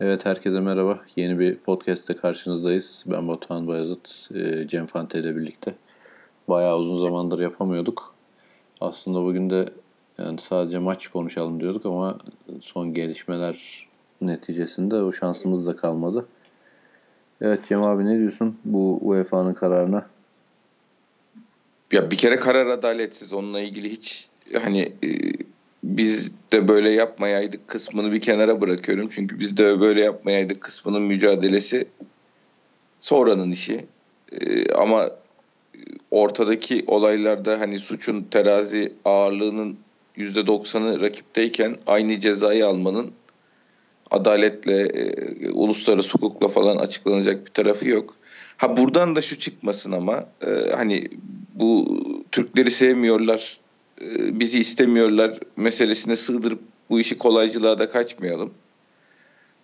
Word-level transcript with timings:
Evet 0.00 0.26
herkese 0.26 0.60
merhaba. 0.60 1.00
Yeni 1.16 1.38
bir 1.38 1.54
podcast'te 1.54 2.14
karşınızdayız. 2.14 3.04
Ben 3.06 3.28
Batuhan 3.28 3.66
Bayazıt, 3.66 4.28
e, 4.34 4.68
Cem 4.68 4.86
Fante 4.86 5.18
ile 5.18 5.36
birlikte. 5.36 5.74
Bayağı 6.48 6.76
uzun 6.78 7.06
zamandır 7.06 7.40
yapamıyorduk. 7.40 8.14
Aslında 8.80 9.22
bugün 9.22 9.50
de 9.50 9.68
yani 10.18 10.40
sadece 10.40 10.78
maç 10.78 11.08
konuşalım 11.08 11.60
diyorduk 11.60 11.86
ama 11.86 12.18
son 12.60 12.94
gelişmeler 12.94 13.88
neticesinde 14.20 14.94
o 14.94 15.12
şansımız 15.12 15.66
da 15.66 15.76
kalmadı. 15.76 16.26
Evet 17.40 17.60
Cem 17.68 17.82
abi 17.82 18.04
ne 18.04 18.18
diyorsun 18.18 18.58
bu 18.64 18.98
UEFA'nın 19.02 19.54
kararına? 19.54 20.06
Ya 21.92 22.10
bir 22.10 22.16
kere 22.16 22.36
karar 22.36 22.66
adaletsiz. 22.66 23.32
Onunla 23.32 23.60
ilgili 23.60 23.90
hiç 23.90 24.28
hani 24.62 24.80
e, 24.80 25.08
biz 25.96 26.32
de 26.52 26.68
böyle 26.68 26.90
yapmayaydık 26.90 27.68
kısmını 27.68 28.12
bir 28.12 28.20
kenara 28.20 28.60
bırakıyorum. 28.60 29.08
Çünkü 29.10 29.38
biz 29.38 29.56
de 29.56 29.80
böyle 29.80 30.00
yapmayaydık 30.00 30.60
kısmının 30.60 31.02
mücadelesi 31.02 31.88
sonranın 33.00 33.50
işi. 33.50 33.84
Ee, 34.32 34.72
ama 34.72 35.10
ortadaki 36.10 36.84
olaylarda 36.86 37.60
hani 37.60 37.78
suçun 37.78 38.26
terazi 38.30 38.92
ağırlığının 39.04 39.76
%90'ı 40.16 41.00
rakipteyken 41.00 41.76
aynı 41.86 42.20
cezayı 42.20 42.66
almanın 42.66 43.10
adaletle, 44.10 44.82
e, 44.82 45.50
uluslararası 45.50 46.12
hukukla 46.12 46.48
falan 46.48 46.76
açıklanacak 46.76 47.46
bir 47.46 47.50
tarafı 47.50 47.88
yok. 47.88 48.14
Ha 48.56 48.76
buradan 48.76 49.16
da 49.16 49.22
şu 49.22 49.38
çıkmasın 49.38 49.92
ama 49.92 50.24
e, 50.46 50.72
hani 50.76 51.08
bu 51.54 52.00
Türkleri 52.32 52.70
sevmiyorlar 52.70 53.60
bizi 54.40 54.58
istemiyorlar 54.58 55.38
meselesine 55.56 56.16
sığdırıp 56.16 56.60
bu 56.90 57.00
işi 57.00 57.18
kolaycılığa 57.18 57.78
da 57.78 57.88
kaçmayalım. 57.88 58.50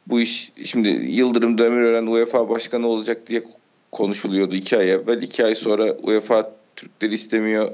Bu 0.07 0.21
iş 0.21 0.53
şimdi 0.65 0.89
Yıldırım 0.89 1.59
Demirören 1.59 2.07
UEFA 2.07 2.49
başkanı 2.49 2.89
olacak 2.89 3.27
diye 3.27 3.43
konuşuluyordu 3.93 4.55
iki 4.55 4.79
ay 4.79 4.93
evvel. 4.93 5.23
iki 5.23 5.45
ay 5.45 5.55
sonra 5.55 5.93
UEFA 5.93 6.53
Türkleri 6.77 7.15
istemiyor 7.15 7.71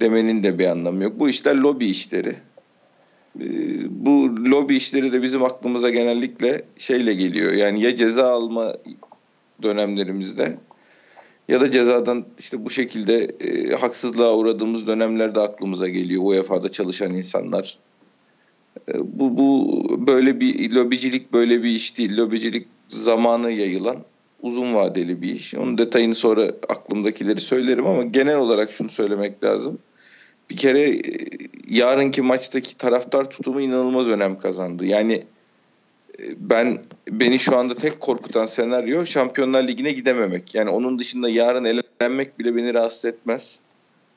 demenin 0.00 0.42
de 0.42 0.58
bir 0.58 0.66
anlamı 0.66 1.04
yok. 1.04 1.20
Bu 1.20 1.28
işler 1.28 1.54
lobi 1.54 1.86
işleri. 1.86 2.36
E, 3.40 3.46
bu 4.04 4.36
lobi 4.50 4.76
işleri 4.76 5.12
de 5.12 5.22
bizim 5.22 5.44
aklımıza 5.44 5.90
genellikle 5.90 6.64
şeyle 6.78 7.14
geliyor. 7.14 7.52
Yani 7.52 7.82
ya 7.82 7.96
ceza 7.96 8.28
alma 8.28 8.72
dönemlerimizde 9.62 10.56
ya 11.48 11.60
da 11.60 11.70
cezadan 11.70 12.24
işte 12.38 12.64
bu 12.64 12.70
şekilde 12.70 13.24
e, 13.24 13.72
haksızlığa 13.74 14.34
uğradığımız 14.36 14.86
dönemlerde 14.86 15.40
aklımıza 15.40 15.88
geliyor 15.88 16.22
UEFA'da 16.24 16.70
çalışan 16.70 17.14
insanlar. 17.14 17.78
E, 18.88 18.92
bu, 18.98 19.38
bu 19.38 20.06
böyle 20.06 20.40
bir 20.40 20.70
lobicilik 20.70 21.32
böyle 21.32 21.62
bir 21.62 21.70
iş 21.70 21.98
değil. 21.98 22.16
Lobicilik 22.16 22.66
zamanı 22.88 23.52
yayılan 23.52 23.96
uzun 24.42 24.74
vadeli 24.74 25.22
bir 25.22 25.34
iş. 25.34 25.54
Onun 25.54 25.78
detayını 25.78 26.14
sonra 26.14 26.42
aklımdakileri 26.68 27.40
söylerim 27.40 27.86
ama 27.86 28.02
genel 28.02 28.36
olarak 28.36 28.70
şunu 28.70 28.90
söylemek 28.90 29.44
lazım. 29.44 29.78
Bir 30.50 30.56
kere 30.56 30.90
e, 30.90 31.00
yarınki 31.68 32.22
maçtaki 32.22 32.78
taraftar 32.78 33.30
tutumu 33.30 33.60
inanılmaz 33.60 34.08
önem 34.08 34.38
kazandı. 34.38 34.86
Yani 34.86 35.24
ben 36.36 36.84
beni 37.10 37.38
şu 37.38 37.56
anda 37.56 37.76
tek 37.76 38.00
korkutan 38.00 38.44
senaryo 38.44 39.06
Şampiyonlar 39.06 39.68
Ligi'ne 39.68 39.92
gidememek. 39.92 40.54
Yani 40.54 40.70
onun 40.70 40.98
dışında 40.98 41.28
yarın 41.28 41.64
elenmek 41.64 42.38
bile 42.38 42.56
beni 42.56 42.74
rahatsız 42.74 43.04
etmez. 43.04 43.58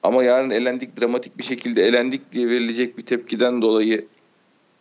Ama 0.04 0.24
yarın 0.24 0.50
elendik 0.50 1.02
dramatik 1.02 1.38
bir 1.38 1.44
şekilde 1.44 1.86
elendik 1.86 2.32
diye 2.32 2.50
verilecek 2.50 2.98
bir 2.98 3.06
tepkiden 3.06 3.62
dolayı 3.62 4.06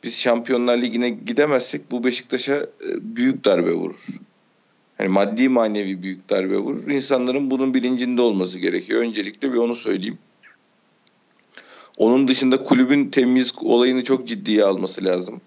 biz 0.04 0.18
Şampiyonlar 0.20 0.78
Ligi'ne 0.78 1.10
gidemezsek 1.10 1.90
bu 1.90 2.04
Beşiktaş'a 2.04 2.56
e, 2.56 2.66
büyük 3.00 3.44
darbe 3.44 3.72
vurur. 3.72 4.06
Yani 4.98 5.08
maddi 5.08 5.48
manevi 5.48 6.02
büyük 6.02 6.30
darbe 6.30 6.58
vurur. 6.58 6.88
İnsanların 6.88 7.50
bunun 7.50 7.74
bilincinde 7.74 8.22
olması 8.22 8.58
gerekiyor. 8.58 9.00
Öncelikle 9.00 9.52
bir 9.52 9.58
onu 9.58 9.74
söyleyeyim. 9.74 10.18
Onun 11.96 12.28
dışında 12.28 12.62
kulübün 12.62 13.10
temiz 13.10 13.52
olayını 13.62 14.04
çok 14.04 14.28
ciddiye 14.28 14.64
alması 14.64 15.04
lazım. 15.04 15.40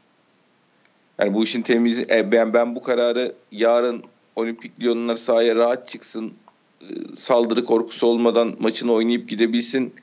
Yani 1.21 1.33
bu 1.33 1.43
işin 1.43 1.61
temizi 1.61 2.05
e, 2.09 2.31
ben 2.31 2.53
ben 2.53 2.75
bu 2.75 2.81
kararı 2.81 3.35
yarın 3.51 4.03
Olimpik 4.35 4.83
Lyonlar 4.83 5.15
sahaya 5.15 5.55
rahat 5.55 5.87
çıksın 5.87 6.33
e, 6.81 6.85
saldırı 7.15 7.65
korkusu 7.65 8.07
olmadan 8.07 8.55
maçını 8.59 8.93
oynayıp 8.93 9.29
gidebilsin 9.29 9.93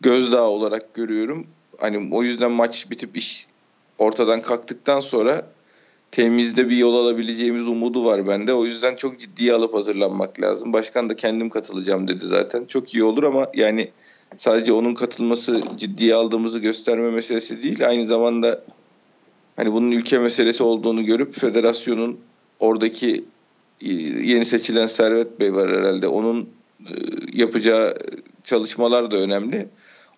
gözdağı 0.00 0.46
olarak 0.46 0.94
görüyorum. 0.94 1.46
Hani 1.78 2.14
o 2.14 2.22
yüzden 2.22 2.52
maç 2.52 2.90
bitip 2.90 3.16
iş 3.16 3.46
ortadan 3.98 4.42
kalktıktan 4.42 5.00
sonra 5.00 5.46
temizde 6.10 6.70
bir 6.70 6.76
yol 6.76 6.94
alabileceğimiz 6.94 7.68
umudu 7.68 8.04
var 8.04 8.28
bende. 8.28 8.52
O 8.52 8.64
yüzden 8.64 8.96
çok 8.96 9.18
ciddiye 9.18 9.52
alıp 9.52 9.74
hazırlanmak 9.74 10.40
lazım. 10.40 10.72
Başkan 10.72 11.08
da 11.08 11.16
kendim 11.16 11.50
katılacağım 11.50 12.08
dedi 12.08 12.24
zaten. 12.24 12.64
Çok 12.64 12.94
iyi 12.94 13.04
olur 13.04 13.22
ama 13.22 13.46
yani 13.54 13.90
sadece 14.36 14.72
onun 14.72 14.94
katılması 14.94 15.62
ciddiye 15.76 16.14
aldığımızı 16.14 16.58
gösterme 16.58 17.10
meselesi 17.10 17.62
değil. 17.62 17.88
Aynı 17.88 18.06
zamanda 18.06 18.64
hani 19.56 19.72
bunun 19.72 19.92
ülke 19.92 20.18
meselesi 20.18 20.62
olduğunu 20.62 21.04
görüp 21.04 21.34
federasyonun 21.34 22.18
oradaki 22.60 23.24
e, 23.80 23.92
yeni 24.22 24.44
seçilen 24.44 24.86
Servet 24.86 25.40
Bey 25.40 25.54
var 25.54 25.70
herhalde. 25.70 26.08
Onun 26.08 26.48
e, 26.80 26.92
yapacağı 27.32 27.94
çalışmalar 28.44 29.10
da 29.10 29.16
önemli. 29.16 29.68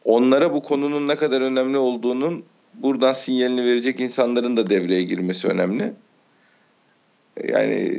Onlara 0.04 0.54
bu 0.54 0.62
konunun 0.62 1.08
ne 1.08 1.16
kadar 1.16 1.40
önemli 1.40 1.78
olduğunun 1.78 2.44
buradan 2.74 3.12
sinyalini 3.12 3.64
verecek 3.64 4.00
insanların 4.00 4.56
da 4.56 4.70
devreye 4.70 5.02
girmesi 5.02 5.48
önemli. 5.48 5.92
Yani 7.48 7.94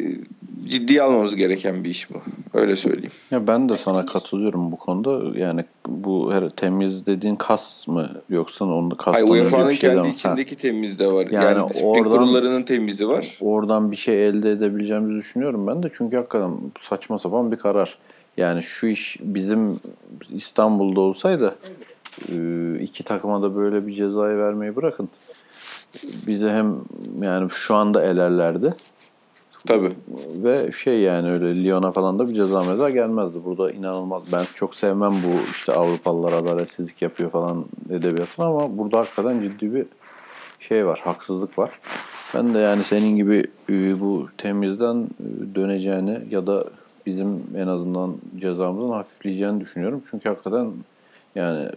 ciddiye 0.65 1.01
almamız 1.01 1.35
gereken 1.35 1.83
bir 1.83 1.89
iş 1.89 2.09
bu. 2.13 2.15
Öyle 2.53 2.75
söyleyeyim. 2.75 3.11
Ya 3.31 3.47
ben 3.47 3.69
de 3.69 3.77
sana 3.77 4.05
katılıyorum 4.05 4.71
bu 4.71 4.75
konuda. 4.75 5.39
Yani 5.39 5.65
bu 5.87 6.33
her 6.33 6.49
temiz 6.49 7.05
dediğin 7.05 7.35
kas 7.35 7.87
mı 7.87 8.09
yoksa 8.29 8.65
onun 8.65 8.89
kas 8.89 9.15
Hayır 9.15 9.27
UEFA'nın 9.27 9.69
şey 9.69 9.77
kendi 9.77 10.07
içindeki 10.07 10.55
ha. 10.55 10.61
temiz 10.61 10.99
de 10.99 11.07
var. 11.07 11.27
Yani, 11.31 11.45
yani 11.45 11.61
oradan, 11.83 12.09
kurullarının 12.09 12.63
temizi 12.63 13.09
var. 13.09 13.37
Oradan 13.41 13.91
bir 13.91 13.95
şey 13.95 14.27
elde 14.27 14.51
edebileceğimizi 14.51 15.15
düşünüyorum 15.15 15.67
ben 15.67 15.83
de. 15.83 15.91
Çünkü 15.93 16.17
hakikaten 16.17 16.51
saçma 16.81 17.19
sapan 17.19 17.51
bir 17.51 17.57
karar. 17.57 17.97
Yani 18.37 18.63
şu 18.63 18.87
iş 18.87 19.17
bizim 19.21 19.79
İstanbul'da 20.29 21.01
olsaydı 21.01 21.55
e, 22.29 22.79
iki 22.79 23.03
takıma 23.03 23.41
da 23.41 23.55
böyle 23.55 23.87
bir 23.87 23.93
cezayı 23.93 24.37
vermeyi 24.37 24.75
bırakın. 24.75 25.09
Bize 26.27 26.49
hem 26.49 26.75
yani 27.21 27.49
şu 27.49 27.75
anda 27.75 28.03
elerlerdi. 28.03 28.75
Tabii. 29.69 29.91
Ve 30.43 30.71
şey 30.71 30.99
yani 30.99 31.31
öyle 31.31 31.63
Lyon'a 31.63 31.91
falan 31.91 32.19
da 32.19 32.29
bir 32.29 32.33
ceza 32.33 32.63
meza 32.63 32.89
gelmezdi. 32.89 33.37
Burada 33.45 33.71
inanılmaz. 33.71 34.23
Ben 34.33 34.43
çok 34.55 34.75
sevmem 34.75 35.11
bu 35.11 35.51
işte 35.51 35.73
Avrupalılar 35.73 36.33
adaletsizlik 36.33 37.01
yapıyor 37.01 37.31
falan 37.31 37.65
edebiyatını 37.89 38.45
ama 38.45 38.77
burada 38.77 38.99
hakikaten 38.99 39.39
ciddi 39.39 39.73
bir 39.73 39.85
şey 40.59 40.85
var. 40.85 41.01
Haksızlık 41.03 41.59
var. 41.59 41.79
Ben 42.33 42.53
de 42.53 42.59
yani 42.59 42.83
senin 42.83 43.15
gibi 43.15 43.43
e, 43.69 43.99
bu 43.99 44.29
temizden 44.37 44.97
e, 44.97 45.55
döneceğini 45.55 46.19
ya 46.29 46.47
da 46.47 46.65
bizim 47.05 47.43
en 47.57 47.67
azından 47.67 48.15
cezamızın 48.39 48.91
hafifleyeceğini 48.91 49.61
düşünüyorum. 49.61 50.01
Çünkü 50.11 50.29
hakikaten 50.29 50.71
yani 51.35 51.69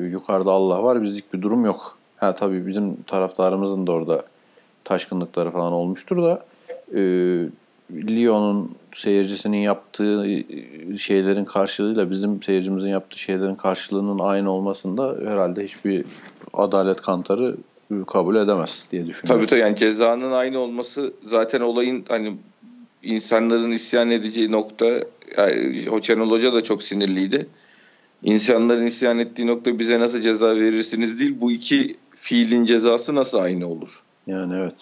e, 0.00 0.04
yukarıda 0.04 0.50
Allah 0.50 0.82
var 0.82 1.02
bizlik 1.02 1.34
bir 1.34 1.42
durum 1.42 1.64
yok. 1.64 1.96
Ha 2.16 2.34
tabii 2.34 2.66
bizim 2.66 3.02
taraftarımızın 3.02 3.86
da 3.86 3.92
orada 3.92 4.22
taşkınlıkları 4.84 5.50
falan 5.50 5.72
olmuştur 5.72 6.22
da 6.22 6.42
e, 6.94 7.00
Lyon'un 7.90 8.70
seyircisinin 8.94 9.56
yaptığı 9.56 10.44
şeylerin 10.98 11.44
karşılığıyla 11.44 12.10
bizim 12.10 12.42
seyircimizin 12.42 12.90
yaptığı 12.90 13.18
şeylerin 13.18 13.54
karşılığının 13.54 14.18
aynı 14.18 14.50
olmasında 14.50 15.16
herhalde 15.24 15.64
hiçbir 15.64 16.04
adalet 16.52 17.00
kantarı 17.00 17.56
kabul 18.06 18.36
edemez 18.36 18.86
diye 18.92 19.06
düşünüyorum. 19.06 19.40
Tabii 19.40 19.46
tabii 19.46 19.60
yani 19.60 19.76
cezanın 19.76 20.32
aynı 20.32 20.58
olması 20.58 21.12
zaten 21.24 21.60
olayın 21.60 22.04
hani 22.08 22.36
insanların 23.02 23.70
isyan 23.70 24.10
edeceği 24.10 24.52
nokta 24.52 24.86
yani 25.36 25.86
Hoçanol 25.86 26.30
Hoca 26.30 26.54
da 26.54 26.62
çok 26.62 26.82
sinirliydi. 26.82 27.46
İnsanların 28.22 28.86
isyan 28.86 29.18
ettiği 29.18 29.46
nokta 29.46 29.78
bize 29.78 30.00
nasıl 30.00 30.20
ceza 30.20 30.56
verirsiniz 30.56 31.20
değil 31.20 31.36
bu 31.40 31.52
iki 31.52 31.96
fiilin 32.10 32.64
cezası 32.64 33.14
nasıl 33.14 33.38
aynı 33.38 33.68
olur? 33.68 34.02
Yani 34.26 34.54
evet. 34.56 34.74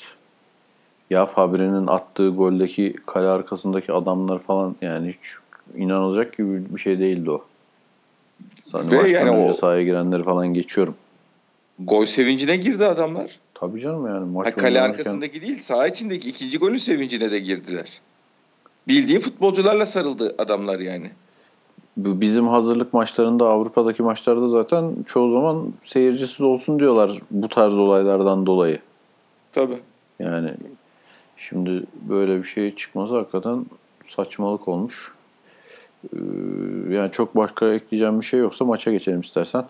Ya 1.11 1.27
Fabre'nin 1.27 1.87
attığı 1.87 2.29
goldeki 2.29 2.95
kale 3.07 3.27
arkasındaki 3.27 3.93
adamlar 3.93 4.39
falan 4.39 4.77
yani 4.83 5.09
hiç 5.09 5.31
inanılacak 5.77 6.37
gibi 6.37 6.75
bir 6.75 6.81
şey 6.81 6.99
değildi 6.99 7.31
o. 7.31 7.45
Sanırım 8.73 9.05
Ve 9.05 9.11
yani 9.11 9.31
o 9.31 9.55
sahaya 9.55 9.83
girenleri 9.83 10.25
falan 10.25 10.49
geçiyorum. 10.49 10.95
Gol 11.79 12.05
sevincine 12.05 12.57
girdi 12.57 12.87
adamlar. 12.87 13.39
Tabii 13.55 13.81
canım 13.81 14.07
yani. 14.07 14.31
Maç 14.31 14.47
ha, 14.47 14.51
kale 14.51 14.67
oynarken... 14.67 14.91
arkasındaki 14.91 15.43
değil 15.43 15.59
saha 15.59 15.87
içindeki 15.87 16.29
ikinci 16.29 16.59
golün 16.59 16.77
sevincine 16.77 17.31
de 17.31 17.39
girdiler. 17.39 18.01
Bildiği 18.89 19.21
futbolcularla 19.21 19.87
sarıldı 19.87 20.35
adamlar 20.39 20.81
yani. 20.81 21.11
Bizim 21.97 22.49
hazırlık 22.49 22.95
maçlarında 22.95 23.49
Avrupa'daki 23.49 24.03
maçlarda 24.03 24.49
zaten 24.49 24.97
çoğu 25.07 25.33
zaman 25.33 25.73
seyircisiz 25.85 26.41
olsun 26.41 26.79
diyorlar 26.79 27.19
bu 27.31 27.49
tarz 27.49 27.75
olaylardan 27.75 28.47
dolayı. 28.47 28.79
Tabii. 29.53 29.79
Yani 30.19 30.51
Şimdi 31.49 31.83
böyle 32.09 32.39
bir 32.39 32.49
şey 32.49 32.75
çıkması 32.75 33.15
hakikaten 33.15 33.67
saçmalık 34.09 34.69
olmuş. 34.69 35.13
Ee, 36.05 36.17
yani 36.91 37.11
çok 37.11 37.37
başka 37.37 37.75
ekleyeceğim 37.75 38.21
bir 38.21 38.27
şey 38.27 38.41
yoksa 38.41 38.65
maça 38.65 38.93
geçelim 38.93 39.21
istersen. 39.21 39.65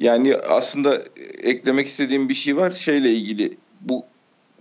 Yani 0.00 0.36
aslında 0.36 1.02
eklemek 1.42 1.86
istediğim 1.86 2.28
bir 2.28 2.34
şey 2.34 2.56
var 2.56 2.70
şeyle 2.70 3.10
ilgili. 3.10 3.56
Bu 3.80 4.04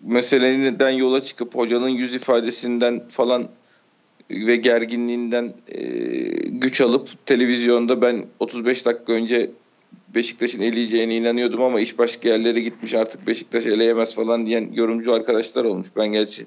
meseleden 0.02 0.92
yola 0.92 1.24
çıkıp 1.24 1.56
hocanın 1.56 1.90
yüz 1.90 2.16
ifadesinden 2.16 3.08
falan 3.10 3.48
ve 4.32 4.56
gerginliğinden 4.56 5.54
e, 5.68 5.82
güç 6.50 6.82
alıp 6.82 7.26
televizyonda 7.26 8.02
ben 8.02 8.26
35 8.40 8.86
dakika 8.86 9.14
önce 9.14 9.52
Beşiktaş'ın 10.16 10.62
eleyeceğine 10.62 11.16
inanıyordum 11.16 11.62
ama 11.62 11.80
iş 11.80 11.98
başka 11.98 12.30
yerlere 12.30 12.60
gitmiş 12.60 12.94
artık 12.94 13.28
Beşiktaş 13.28 13.66
eleyemez 13.66 14.16
falan 14.16 14.46
diyen 14.46 14.70
yorumcu 14.74 15.14
arkadaşlar 15.14 15.64
olmuş. 15.64 15.88
Ben 15.96 16.08
gerçi 16.08 16.46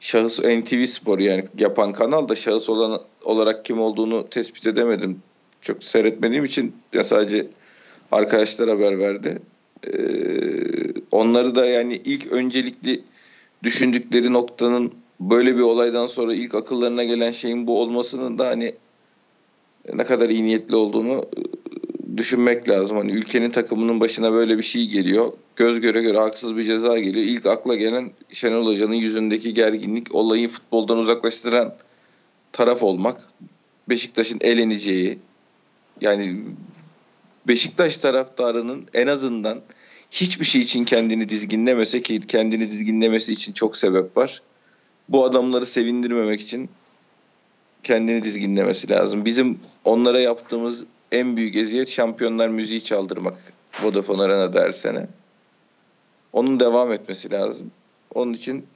şahıs 0.00 0.40
NTV 0.40 0.84
Spor 0.84 1.18
yani 1.18 1.44
yapan 1.58 1.92
kanal 1.92 2.28
da 2.28 2.34
şahıs 2.34 2.70
olan 2.70 3.02
olarak 3.24 3.64
kim 3.64 3.80
olduğunu 3.80 4.28
tespit 4.30 4.66
edemedim. 4.66 5.22
Çok 5.60 5.84
seyretmediğim 5.84 6.44
için 6.44 6.76
ya 6.92 7.04
sadece 7.04 7.46
arkadaşlar 8.12 8.68
haber 8.68 8.98
verdi. 8.98 9.38
Ee, 9.86 9.98
onları 11.10 11.54
da 11.54 11.66
yani 11.66 12.00
ilk 12.04 12.26
öncelikli 12.32 13.02
düşündükleri 13.62 14.32
noktanın 14.32 14.92
böyle 15.20 15.56
bir 15.56 15.62
olaydan 15.62 16.06
sonra 16.06 16.34
ilk 16.34 16.54
akıllarına 16.54 17.04
gelen 17.04 17.30
şeyin 17.30 17.66
bu 17.66 17.80
olmasının 17.80 18.38
da 18.38 18.46
hani 18.46 18.74
ne 19.94 20.04
kadar 20.04 20.30
iyi 20.30 20.44
niyetli 20.44 20.76
olduğunu 20.76 21.24
düşünmek 22.16 22.68
lazım. 22.68 22.98
Hani 22.98 23.12
ülkenin 23.12 23.50
takımının 23.50 24.00
başına 24.00 24.32
böyle 24.32 24.58
bir 24.58 24.62
şey 24.62 24.88
geliyor. 24.88 25.32
Göz 25.56 25.80
göre 25.80 26.02
göre 26.02 26.18
haksız 26.18 26.56
bir 26.56 26.64
ceza 26.64 26.98
geliyor. 26.98 27.26
İlk 27.26 27.46
akla 27.46 27.74
gelen 27.74 28.10
Şenol 28.32 28.66
Hoca'nın 28.66 28.94
yüzündeki 28.94 29.54
gerginlik 29.54 30.14
olayı 30.14 30.48
futboldan 30.48 30.98
uzaklaştıran 30.98 31.74
taraf 32.52 32.82
olmak. 32.82 33.20
Beşiktaş'ın 33.88 34.38
eleneceği 34.40 35.18
yani 36.00 36.36
Beşiktaş 37.48 37.96
taraftarının 37.96 38.86
en 38.94 39.06
azından 39.06 39.60
hiçbir 40.10 40.44
şey 40.44 40.62
için 40.62 40.84
kendini 40.84 41.28
dizginlemese 41.28 42.02
ki 42.02 42.20
kendini 42.20 42.70
dizginlemesi 42.70 43.32
için 43.32 43.52
çok 43.52 43.76
sebep 43.76 44.16
var. 44.16 44.42
Bu 45.08 45.24
adamları 45.24 45.66
sevindirmemek 45.66 46.40
için 46.40 46.68
kendini 47.82 48.22
dizginlemesi 48.22 48.90
lazım. 48.90 49.24
Bizim 49.24 49.58
onlara 49.84 50.20
yaptığımız 50.20 50.84
en 51.12 51.36
büyük 51.36 51.56
eziyet 51.56 51.88
şampiyonlar 51.88 52.48
müziği 52.48 52.84
çaldırmak 52.84 53.34
Vodafone 53.82 54.22
Arena'da 54.22 54.62
her 54.62 54.70
sene. 54.70 55.06
Onun 56.32 56.60
devam 56.60 56.92
etmesi 56.92 57.30
lazım. 57.30 57.70
Onun 58.14 58.32
için 58.32 58.66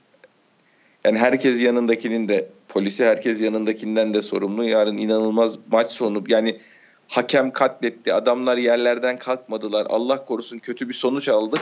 yani 1.04 1.18
herkes 1.18 1.62
yanındakinin 1.62 2.28
de 2.28 2.48
polisi 2.68 3.04
herkes 3.04 3.40
yanındakinden 3.40 4.14
de 4.14 4.22
sorumlu. 4.22 4.64
Yarın 4.64 4.96
inanılmaz 4.96 5.54
maç 5.70 5.90
sonu 5.90 6.24
yani 6.28 6.60
hakem 7.08 7.50
katletti. 7.50 8.14
Adamlar 8.14 8.56
yerlerden 8.58 9.18
kalkmadılar. 9.18 9.86
Allah 9.90 10.24
korusun 10.24 10.58
kötü 10.58 10.88
bir 10.88 10.94
sonuç 10.94 11.28
aldık. 11.28 11.60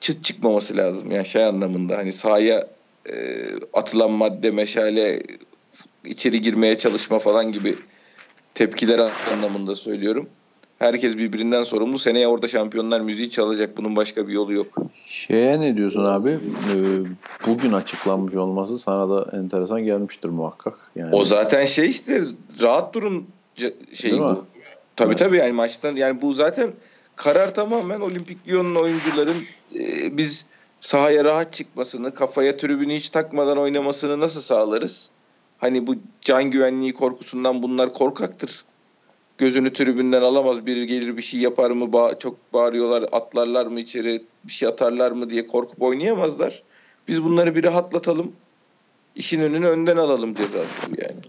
Çıt 0.00 0.24
çıkmaması 0.24 0.76
lazım. 0.76 1.10
Yani 1.10 1.26
şey 1.26 1.44
anlamında 1.44 1.96
hani 1.96 2.12
sahaya 2.12 2.68
e, 3.10 3.44
atılan 3.72 4.10
madde, 4.10 4.50
meşale, 4.50 5.22
içeri 6.04 6.40
girmeye 6.40 6.78
çalışma 6.78 7.18
falan 7.18 7.52
gibi 7.52 7.76
tepkiler 8.58 9.10
anlamında 9.32 9.74
söylüyorum. 9.74 10.28
Herkes 10.78 11.16
birbirinden 11.16 11.62
sorumlu. 11.62 11.98
Seneye 11.98 12.28
orada 12.28 12.48
şampiyonlar 12.48 13.00
müziği 13.00 13.30
çalacak. 13.30 13.76
Bunun 13.76 13.96
başka 13.96 14.28
bir 14.28 14.32
yolu 14.32 14.52
yok. 14.52 14.66
Şeye 15.06 15.60
ne 15.60 15.76
diyorsun 15.76 16.04
abi? 16.04 16.30
Ee, 16.30 16.76
bugün 17.46 17.72
açıklanmış 17.72 18.34
olması 18.34 18.78
sana 18.78 19.10
da 19.10 19.36
enteresan 19.36 19.80
gelmiştir 19.84 20.28
muhakkak. 20.28 20.74
Yani... 20.96 21.14
O 21.14 21.24
zaten 21.24 21.64
şey 21.64 21.90
işte 21.90 22.22
rahat 22.62 22.94
durun 22.94 23.26
şeyi 23.94 24.12
Değil 24.12 24.22
bu. 24.22 24.28
Mi? 24.28 24.36
Tabii 24.96 25.08
evet. 25.08 25.18
tabii 25.18 25.36
yani 25.36 25.52
maçtan 25.52 25.96
yani 25.96 26.22
bu 26.22 26.32
zaten 26.34 26.70
karar 27.16 27.54
tamamen 27.54 28.00
Olimpik 28.00 28.48
Lyon'un 28.48 28.74
oyuncuların 28.74 29.36
e, 29.74 30.16
biz 30.16 30.46
sahaya 30.80 31.24
rahat 31.24 31.52
çıkmasını, 31.52 32.14
kafaya 32.14 32.56
tribünü 32.56 32.94
hiç 32.94 33.10
takmadan 33.10 33.58
oynamasını 33.58 34.20
nasıl 34.20 34.40
sağlarız? 34.40 35.10
Hani 35.58 35.86
bu 35.86 35.94
can 36.20 36.50
güvenliği 36.50 36.92
korkusundan 36.92 37.62
bunlar 37.62 37.92
korkaktır. 37.92 38.64
Gözünü 39.38 39.72
tribünden 39.72 40.22
alamaz. 40.22 40.66
Biri 40.66 40.86
gelir 40.86 41.16
bir 41.16 41.22
şey 41.22 41.40
yapar 41.40 41.70
mı? 41.70 41.84
Ba- 41.84 42.18
çok 42.18 42.52
bağırıyorlar. 42.52 43.04
Atlarlar 43.12 43.66
mı 43.66 43.80
içeri? 43.80 44.22
Bir 44.44 44.52
şey 44.52 44.68
atarlar 44.68 45.12
mı 45.12 45.30
diye 45.30 45.46
korkup 45.46 45.82
oynayamazlar. 45.82 46.62
Biz 47.08 47.24
bunları 47.24 47.54
bir 47.54 47.64
rahatlatalım. 47.64 48.32
İşin 49.16 49.40
önünü 49.40 49.66
önden 49.66 49.96
alalım 49.96 50.34
cezası 50.34 50.82
yani. 50.98 51.20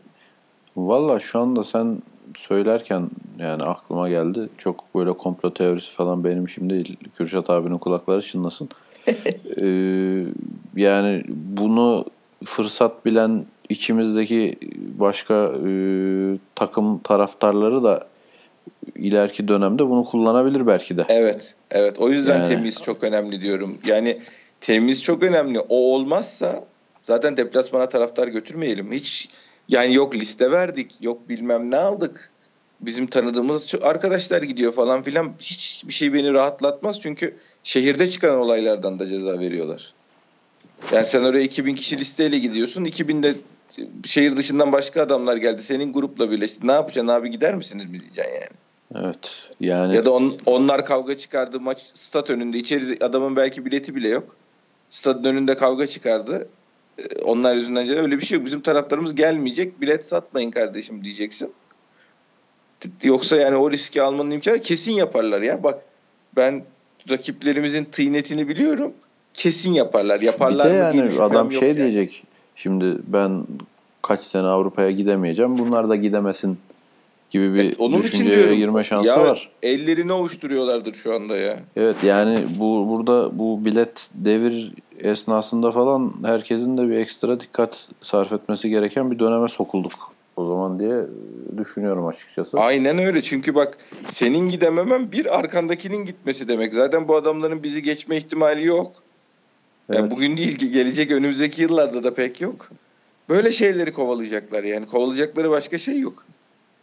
Valla 0.77 1.19
şu 1.19 1.39
anda 1.39 1.63
sen 1.63 2.01
söylerken 2.37 3.09
yani 3.39 3.63
aklıma 3.63 4.09
geldi. 4.09 4.49
Çok 4.57 4.95
böyle 4.95 5.13
komplo 5.13 5.53
teorisi 5.53 5.91
falan 5.91 6.23
benim 6.23 6.45
işim 6.45 6.69
değil. 6.69 6.97
Kürşat 7.17 7.49
abinin 7.49 7.77
kulakları 7.77 8.21
çınlasın. 8.21 8.69
ee, 9.61 10.25
yani 10.75 11.23
bunu 11.27 12.05
fırsat 12.45 13.05
bilen 13.05 13.45
içimizdeki 13.69 14.57
başka 14.99 15.33
e, 15.67 15.71
takım 16.55 16.99
taraftarları 16.99 17.83
da 17.83 18.07
ileriki 18.95 19.47
dönemde 19.47 19.89
bunu 19.89 20.05
kullanabilir 20.05 20.67
belki 20.67 20.97
de. 20.97 21.05
Evet. 21.09 21.55
Evet. 21.71 21.99
O 21.99 22.09
yüzden 22.09 22.37
yani. 22.37 22.47
temiz 22.47 22.81
çok 22.81 23.03
önemli 23.03 23.41
diyorum. 23.41 23.77
Yani 23.85 24.21
temiz 24.61 25.03
çok 25.03 25.23
önemli. 25.23 25.59
O 25.59 25.93
olmazsa 25.93 26.65
zaten 27.01 27.37
deplasmana 27.37 27.89
taraftar 27.89 28.27
götürmeyelim. 28.27 28.91
Hiç 28.91 29.29
yani 29.67 29.93
yok 29.93 30.15
liste 30.15 30.51
verdik, 30.51 30.95
yok 31.01 31.29
bilmem 31.29 31.71
ne 31.71 31.77
aldık. 31.77 32.31
Bizim 32.81 33.07
tanıdığımız 33.07 33.75
arkadaşlar 33.81 34.41
gidiyor 34.43 34.73
falan 34.73 35.03
filan. 35.03 35.33
Hiçbir 35.39 35.93
şey 35.93 36.13
beni 36.13 36.33
rahatlatmaz 36.33 37.01
çünkü 37.01 37.35
şehirde 37.63 38.07
çıkan 38.07 38.37
olaylardan 38.37 38.99
da 38.99 39.07
ceza 39.07 39.39
veriyorlar. 39.39 39.93
Yani 40.93 41.05
sen 41.05 41.23
oraya 41.23 41.43
2000 41.43 41.75
kişi 41.75 41.97
listeyle 41.97 42.39
gidiyorsun. 42.39 42.85
2000'de 42.85 43.35
şehir 44.05 44.37
dışından 44.37 44.71
başka 44.71 45.01
adamlar 45.01 45.37
geldi. 45.37 45.61
Senin 45.61 45.93
grupla 45.93 46.31
birleşti. 46.31 46.67
Ne 46.67 46.71
yapacaksın 46.71 47.07
abi 47.07 47.31
gider 47.31 47.55
misiniz 47.55 47.85
mi 47.85 47.91
diyeceksin 47.91 48.33
yani. 48.33 48.49
Evet. 48.95 49.19
Yani 49.59 49.95
ya 49.95 50.05
da 50.05 50.11
on, 50.11 50.37
onlar 50.45 50.85
kavga 50.85 51.17
çıkardı 51.17 51.59
maç 51.59 51.85
stat 51.93 52.29
önünde. 52.29 52.57
içeri 52.57 53.05
adamın 53.05 53.35
belki 53.35 53.65
bileti 53.65 53.95
bile 53.95 54.07
yok. 54.07 54.35
Stadın 54.89 55.23
önünde 55.23 55.55
kavga 55.55 55.87
çıkardı. 55.87 56.47
Ee, 56.97 57.21
onlar 57.23 57.55
yüzünden 57.55 57.97
öyle 57.97 58.17
bir 58.17 58.25
şey 58.25 58.37
yok. 58.37 58.45
Bizim 58.45 58.61
taraftarımız 58.61 59.15
gelmeyecek. 59.15 59.81
Bilet 59.81 60.07
satmayın 60.07 60.51
kardeşim 60.51 61.03
diyeceksin. 61.03 61.53
Yoksa 63.03 63.37
yani 63.37 63.57
o 63.57 63.71
riski 63.71 64.01
almanın 64.01 64.31
imkanı 64.31 64.59
kesin 64.61 64.91
yaparlar 64.91 65.41
ya. 65.41 65.63
Bak 65.63 65.81
ben 66.35 66.63
rakiplerimizin 67.09 67.85
tıynetini 67.85 68.47
biliyorum. 68.47 68.93
Kesin 69.33 69.73
yaparlar. 69.73 70.21
Yaparlar 70.21 70.67
bir 70.67 70.73
de 70.73 71.03
mı 71.03 71.11
yani 71.11 71.21
adam 71.21 71.51
şey 71.51 71.69
yani. 71.69 71.77
diyecek. 71.77 72.23
Şimdi 72.59 72.97
ben 73.07 73.43
kaç 74.01 74.21
sene 74.21 74.47
Avrupa'ya 74.47 74.91
gidemeyeceğim. 74.91 75.57
Bunlar 75.57 75.89
da 75.89 75.95
gidemesin 75.95 76.57
gibi 77.29 77.53
bir 77.53 77.63
evet, 77.63 77.75
onun 77.79 78.03
düşünceye 78.03 78.45
için 78.45 78.55
girme 78.55 78.83
şansı 78.83 79.07
ya, 79.07 79.19
var. 79.19 79.49
Ellerini 79.63 80.13
ovuşturuyorlardır 80.13 80.93
şu 80.93 81.15
anda 81.15 81.37
ya. 81.37 81.59
Evet 81.75 81.95
yani 82.03 82.39
bu 82.59 82.87
burada 82.89 83.39
bu 83.39 83.65
bilet 83.65 84.09
devir 84.13 84.73
esnasında 84.99 85.71
falan 85.71 86.13
herkesin 86.23 86.77
de 86.77 86.89
bir 86.89 86.95
ekstra 86.95 87.39
dikkat 87.39 87.87
sarf 88.01 88.33
etmesi 88.33 88.69
gereken 88.69 89.11
bir 89.11 89.19
döneme 89.19 89.47
sokulduk 89.47 90.13
o 90.35 90.47
zaman 90.47 90.79
diye 90.79 91.05
düşünüyorum 91.57 92.07
açıkçası. 92.07 92.59
Aynen 92.59 92.97
öyle 92.97 93.21
çünkü 93.21 93.55
bak 93.55 93.77
senin 94.07 94.49
gidememen 94.49 95.11
bir 95.11 95.39
arkandakinin 95.39 96.05
gitmesi 96.05 96.47
demek. 96.47 96.73
Zaten 96.73 97.07
bu 97.07 97.15
adamların 97.15 97.63
bizi 97.63 97.83
geçme 97.83 98.17
ihtimali 98.17 98.65
yok. 98.65 98.91
Evet. 99.89 99.99
Yani 99.99 100.11
bugün 100.11 100.37
değil 100.37 100.55
gelecek 100.55 101.11
önümüzdeki 101.11 101.61
yıllarda 101.61 102.03
da 102.03 102.13
pek 102.13 102.41
yok. 102.41 102.69
Böyle 103.29 103.51
şeyleri 103.51 103.93
kovalayacaklar 103.93 104.63
yani. 104.63 104.85
Kovalayacakları 104.85 105.49
başka 105.49 105.77
şey 105.77 105.99
yok. 105.99 106.25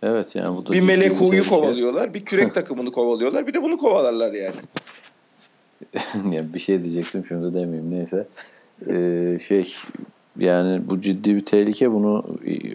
Evet 0.03 0.35
yani 0.35 0.57
bu 0.57 0.67
da 0.67 0.73
bir 0.73 0.81
melek 0.81 1.13
huyu 1.13 1.49
kovalıyorlar, 1.49 2.15
bir 2.15 2.25
kürek 2.25 2.55
takımını 2.55 2.93
kovalıyorlar, 2.93 3.47
bir 3.47 3.55
de 3.55 3.63
bunu 3.63 3.79
kovalarlar 3.79 4.33
yani. 4.33 4.55
ya 6.35 6.55
bir 6.55 6.59
şey 6.59 6.83
diyecektim 6.85 7.25
şimdi 7.29 7.55
demeyeyim 7.55 7.91
neyse. 7.91 8.27
Ee, 8.91 9.39
şey 9.47 9.75
yani 10.39 10.91
bu 10.91 11.01
ciddi 11.01 11.37
bir 11.37 11.45
tehlike. 11.45 11.93
Bunu 11.93 12.25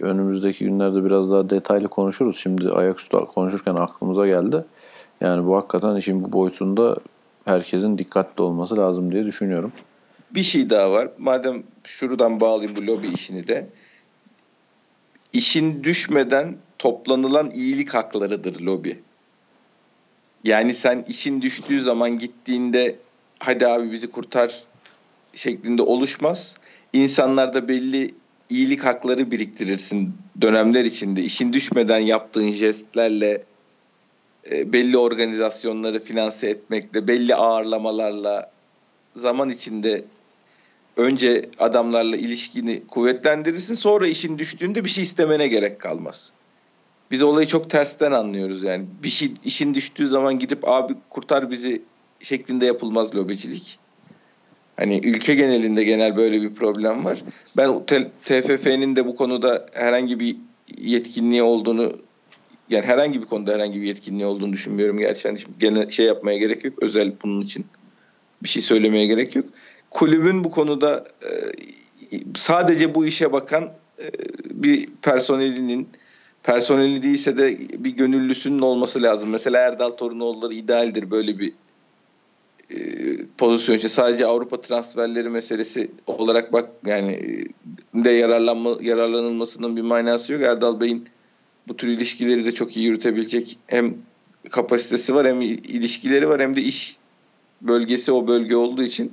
önümüzdeki 0.02 0.64
günlerde 0.64 1.04
biraz 1.04 1.30
daha 1.30 1.50
detaylı 1.50 1.88
konuşuruz. 1.88 2.36
Şimdi 2.36 2.70
ayaküstü 2.70 3.16
konuşurken 3.16 3.74
aklımıza 3.74 4.26
geldi. 4.26 4.64
Yani 5.20 5.46
bu 5.46 5.56
hakikaten 5.56 5.96
işin 5.96 6.24
bu 6.24 6.32
boyutunda 6.32 6.96
herkesin 7.44 7.98
dikkatli 7.98 8.42
olması 8.42 8.76
lazım 8.76 9.12
diye 9.12 9.24
düşünüyorum. 9.24 9.72
Bir 10.34 10.42
şey 10.42 10.70
daha 10.70 10.92
var. 10.92 11.08
Madem 11.18 11.62
şuradan 11.84 12.40
bağlayayım 12.40 12.76
bu 12.76 12.86
lobi 12.86 13.08
işini 13.08 13.48
de. 13.48 13.66
İşin 15.32 15.84
düşmeden 15.84 16.56
toplanılan 16.78 17.50
iyilik 17.50 17.94
haklarıdır 17.94 18.60
lobi. 18.60 18.98
Yani 20.44 20.74
sen 20.74 21.04
işin 21.08 21.42
düştüğü 21.42 21.80
zaman 21.82 22.18
gittiğinde 22.18 22.96
hadi 23.38 23.66
abi 23.66 23.92
bizi 23.92 24.10
kurtar 24.10 24.62
şeklinde 25.34 25.82
oluşmaz. 25.82 26.56
İnsanlarda 26.92 27.68
belli 27.68 28.14
iyilik 28.50 28.84
hakları 28.84 29.30
biriktirirsin 29.30 30.14
dönemler 30.40 30.84
içinde. 30.84 31.22
İşin 31.22 31.52
düşmeden 31.52 31.98
yaptığın 31.98 32.50
jestlerle 32.50 33.44
e, 34.50 34.72
belli 34.72 34.98
organizasyonları 34.98 36.02
finanse 36.02 36.48
etmekle, 36.48 37.08
belli 37.08 37.34
ağırlamalarla 37.34 38.50
zaman 39.16 39.50
içinde 39.50 40.04
önce 40.96 41.50
adamlarla 41.58 42.16
ilişkini 42.16 42.82
kuvvetlendirirsin. 42.88 43.74
Sonra 43.74 44.06
işin 44.06 44.38
düştüğünde 44.38 44.84
bir 44.84 44.90
şey 44.90 45.04
istemene 45.04 45.48
gerek 45.48 45.80
kalmaz. 45.80 46.32
Biz 47.10 47.22
olayı 47.22 47.46
çok 47.46 47.70
tersten 47.70 48.12
anlıyoruz 48.12 48.62
yani. 48.62 48.86
Bir 49.02 49.08
şey 49.08 49.32
işin 49.44 49.74
düştüğü 49.74 50.08
zaman 50.08 50.38
gidip 50.38 50.68
abi 50.68 50.94
kurtar 51.10 51.50
bizi 51.50 51.82
şeklinde 52.20 52.66
yapılmaz 52.66 53.14
lobicilik. 53.14 53.78
Hani 54.76 55.00
ülke 55.04 55.34
genelinde 55.34 55.84
genel 55.84 56.16
böyle 56.16 56.42
bir 56.42 56.54
problem 56.54 57.04
var. 57.04 57.22
Ben 57.56 57.86
TFF'nin 58.24 58.96
de 58.96 59.06
bu 59.06 59.14
konuda 59.14 59.66
herhangi 59.72 60.20
bir 60.20 60.36
yetkinliği 60.78 61.42
olduğunu 61.42 61.92
yani 62.70 62.84
herhangi 62.84 63.22
bir 63.22 63.26
konuda 63.26 63.54
herhangi 63.54 63.80
bir 63.80 63.86
yetkinliği 63.86 64.26
olduğunu 64.26 64.52
düşünmüyorum. 64.52 64.98
Gerçi 64.98 65.28
hani 65.28 65.38
gene 65.60 65.90
şey 65.90 66.06
yapmaya 66.06 66.38
gerek 66.38 66.64
yok. 66.64 66.82
Özel 66.82 67.12
bunun 67.22 67.40
için 67.40 67.66
bir 68.42 68.48
şey 68.48 68.62
söylemeye 68.62 69.06
gerek 69.06 69.36
yok. 69.36 69.46
Kulübün 69.94 70.44
bu 70.44 70.50
konuda 70.50 71.04
e, 71.22 71.30
sadece 72.36 72.94
bu 72.94 73.06
işe 73.06 73.32
bakan 73.32 73.64
e, 73.98 74.10
bir 74.50 74.88
personelinin 75.02 75.88
personeli 76.42 77.02
değilse 77.02 77.36
de 77.36 77.58
bir 77.84 77.90
gönüllüsünün 77.90 78.62
olması 78.62 79.02
lazım. 79.02 79.30
Mesela 79.30 79.60
Erdal 79.60 79.90
Torunoğulları 79.90 80.54
idealdir 80.54 81.10
böyle 81.10 81.38
bir 81.38 81.52
e, 82.70 82.76
pozisyon 83.38 83.76
için. 83.76 83.88
Sadece 83.88 84.26
Avrupa 84.26 84.60
transferleri 84.60 85.28
meselesi 85.28 85.90
olarak 86.06 86.52
bak 86.52 86.68
yani 86.86 87.44
de 87.94 88.10
yararlanma 88.10 88.76
yararlanılmasının 88.80 89.76
bir 89.76 89.82
manası 89.82 90.32
yok. 90.32 90.42
Erdal 90.42 90.80
Bey'in 90.80 91.08
bu 91.68 91.76
tür 91.76 91.88
ilişkileri 91.88 92.44
de 92.44 92.54
çok 92.54 92.76
iyi 92.76 92.86
yürütebilecek 92.86 93.58
hem 93.66 93.94
kapasitesi 94.50 95.14
var 95.14 95.26
hem 95.26 95.40
ilişkileri 95.42 96.28
var 96.28 96.40
hem 96.40 96.56
de 96.56 96.62
iş 96.62 96.96
bölgesi 97.62 98.12
o 98.12 98.26
bölge 98.26 98.56
olduğu 98.56 98.82
için 98.82 99.12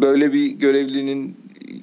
böyle 0.00 0.32
bir 0.32 0.46
görevlinin 0.46 1.36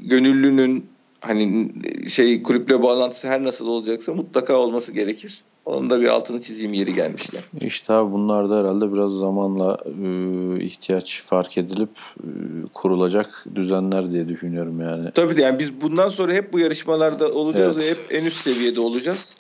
gönüllünün 0.04 0.86
hani 1.20 1.72
şey 2.08 2.44
kulüple 2.44 2.84
bağlantısı 2.84 3.28
her 3.28 3.44
nasıl 3.44 3.68
olacaksa 3.68 4.14
mutlaka 4.14 4.58
olması 4.58 4.92
gerekir. 4.92 5.44
Onun 5.66 5.90
da 5.90 6.02
bir 6.02 6.08
altını 6.08 6.42
çizeyim 6.42 6.74
yeri 6.74 6.94
gelmişken. 6.94 7.42
İşte 7.62 7.94
abi 7.94 8.12
bunlar 8.12 8.50
da 8.50 8.60
herhalde 8.60 8.94
biraz 8.94 9.12
zamanla 9.12 9.78
e, 9.86 10.64
ihtiyaç 10.64 11.22
fark 11.22 11.58
edilip 11.58 11.90
e, 12.20 12.28
kurulacak 12.74 13.46
düzenler 13.56 14.12
diye 14.12 14.28
düşünüyorum 14.28 14.82
yani. 14.82 15.12
Tabii 15.12 15.42
yani 15.42 15.60
biz 15.60 15.82
bundan 15.82 16.10
sonra 16.10 16.34
hep 16.34 16.54
bu 16.54 16.60
yarışmalarda 16.60 17.32
olacağız 17.32 17.78
evet. 17.78 17.88
ve 17.88 17.92
hep 17.92 18.22
en 18.22 18.26
üst 18.26 18.38
seviyede 18.38 18.80
olacağız. 18.80 19.36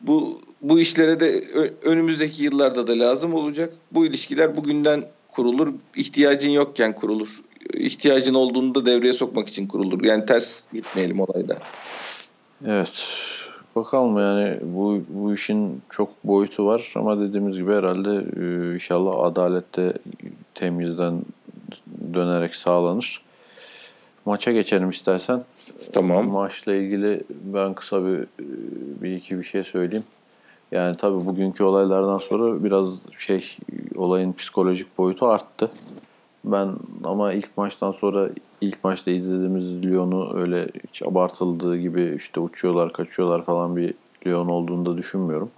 Bu 0.00 0.40
bu 0.62 0.80
işlere 0.80 1.20
de 1.20 1.44
önümüzdeki 1.84 2.44
yıllarda 2.44 2.86
da 2.86 2.98
lazım 2.98 3.34
olacak. 3.34 3.72
Bu 3.92 4.06
ilişkiler 4.06 4.56
bugünden 4.56 5.04
kurulur. 5.32 5.72
İhtiyacın 5.96 6.50
yokken 6.50 6.94
kurulur. 6.94 7.42
İhtiyacın 7.74 8.34
olduğunda 8.34 8.86
devreye 8.86 9.12
sokmak 9.12 9.48
için 9.48 9.66
kurulur. 9.66 10.04
Yani 10.04 10.26
ters 10.26 10.64
gitmeyelim 10.72 11.20
olayda. 11.20 11.58
Evet. 12.66 13.02
Bakalım 13.76 14.18
yani 14.18 14.58
bu, 14.62 15.02
bu 15.08 15.34
işin 15.34 15.82
çok 15.90 16.24
boyutu 16.24 16.66
var 16.66 16.92
ama 16.96 17.20
dediğimiz 17.20 17.56
gibi 17.56 17.72
herhalde 17.72 18.10
e, 18.10 18.74
inşallah 18.74 19.24
adalette 19.24 19.92
temizden 20.54 21.22
dönerek 22.14 22.54
sağlanır. 22.54 23.22
Maça 24.24 24.52
geçelim 24.52 24.90
istersen. 24.90 25.44
Tamam. 25.92 26.28
Maçla 26.28 26.74
ilgili 26.74 27.22
ben 27.30 27.74
kısa 27.74 28.06
bir, 28.06 28.26
bir 29.02 29.12
iki 29.12 29.38
bir 29.38 29.44
şey 29.44 29.64
söyleyeyim. 29.64 30.04
Yani 30.72 30.96
tabii 30.96 31.26
bugünkü 31.26 31.64
olaylardan 31.64 32.18
sonra 32.18 32.64
biraz 32.64 32.88
şey 33.18 33.56
olayın 33.96 34.32
psikolojik 34.32 34.98
boyutu 34.98 35.26
arttı. 35.26 35.70
Ben 36.44 36.68
ama 37.04 37.32
ilk 37.32 37.56
maçtan 37.56 37.92
sonra 37.92 38.28
ilk 38.60 38.84
maçta 38.84 39.10
izlediğimiz 39.10 39.84
Lyon'u 39.84 40.38
öyle 40.38 40.68
hiç 40.88 41.02
abartıldığı 41.02 41.76
gibi 41.76 42.14
işte 42.16 42.40
uçuyorlar 42.40 42.92
kaçıyorlar 42.92 43.44
falan 43.44 43.76
bir 43.76 43.94
Lyon 44.26 44.46
olduğunu 44.46 44.86
da 44.86 44.96
düşünmüyorum. 44.96 45.50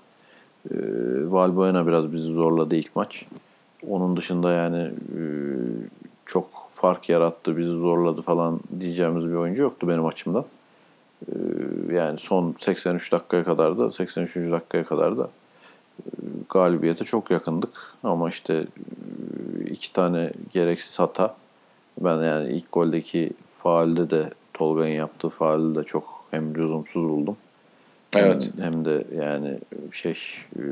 Ee, 0.70 0.76
Valbuena 1.24 1.86
biraz 1.86 2.12
bizi 2.12 2.32
zorladı 2.32 2.76
ilk 2.76 2.96
maç. 2.96 3.26
Onun 3.88 4.16
dışında 4.16 4.52
yani 4.52 4.82
e, 5.18 5.22
çok 6.26 6.46
fark 6.68 7.08
yarattı, 7.08 7.56
bizi 7.56 7.70
zorladı 7.70 8.22
falan 8.22 8.60
diyeceğimiz 8.80 9.26
bir 9.26 9.34
oyuncu 9.34 9.62
yoktu 9.62 9.88
benim 9.88 10.06
açımdan. 10.06 10.44
Ee, 11.28 11.94
yani 11.94 12.18
son 12.18 12.54
83 12.58 13.12
dakikaya 13.12 13.44
kadar 13.44 13.78
da 13.78 13.90
83. 13.90 14.36
dakikaya 14.36 14.84
kadar 14.84 15.18
da 15.18 15.30
e, 16.06 16.10
galibiyete 16.48 17.04
çok 17.04 17.30
yakındık. 17.30 17.70
Ama 18.02 18.28
işte 18.28 18.54
e, 18.54 19.70
iki 19.70 19.92
tane 19.92 20.32
gereksiz 20.52 20.98
hata. 20.98 21.34
Ben 22.00 22.22
yani 22.22 22.52
ilk 22.52 22.72
goldeki 22.72 23.30
faalde 23.48 24.10
de 24.10 24.30
Tolga'nın 24.54 24.88
yaptığı 24.88 25.28
faalde 25.28 25.80
de 25.80 25.84
çok 25.84 26.24
hem 26.30 26.54
lüzumsuz 26.54 27.08
buldum. 27.08 27.36
Evet. 28.16 28.50
Hem, 28.56 28.64
hem 28.64 28.84
de 28.84 29.04
yani 29.16 29.58
şey 29.92 30.18
e, 30.56 30.62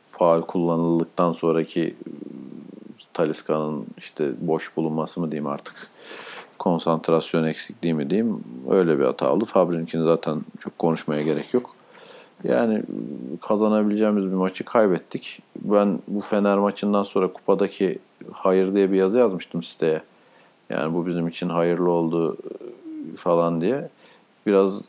faal 0.00 0.42
kullanıldıktan 0.42 1.32
sonraki 1.32 1.94
Taliska'nın 3.12 3.86
işte 3.98 4.30
boş 4.40 4.76
bulunması 4.76 5.20
mı 5.20 5.30
diyeyim 5.30 5.46
artık 5.46 5.90
konsantrasyon 6.60 7.44
eksikliği 7.44 7.94
mi 7.94 8.10
diyeyim 8.10 8.44
öyle 8.70 8.98
bir 8.98 9.04
hata 9.04 9.32
oldu. 9.32 9.44
Fabri'ninkini 9.44 10.04
zaten 10.04 10.40
çok 10.58 10.78
konuşmaya 10.78 11.22
gerek 11.22 11.54
yok. 11.54 11.74
Yani 12.44 12.82
kazanabileceğimiz 13.40 14.24
bir 14.24 14.36
maçı 14.36 14.64
kaybettik. 14.64 15.42
Ben 15.56 15.98
bu 16.08 16.20
Fener 16.20 16.58
maçından 16.58 17.02
sonra 17.02 17.32
kupadaki 17.32 17.98
hayır 18.32 18.74
diye 18.74 18.92
bir 18.92 18.96
yazı 18.96 19.18
yazmıştım 19.18 19.62
siteye. 19.62 20.02
Yani 20.70 20.94
bu 20.94 21.06
bizim 21.06 21.28
için 21.28 21.48
hayırlı 21.48 21.90
oldu 21.90 22.36
falan 23.16 23.60
diye. 23.60 23.88
Biraz 24.46 24.82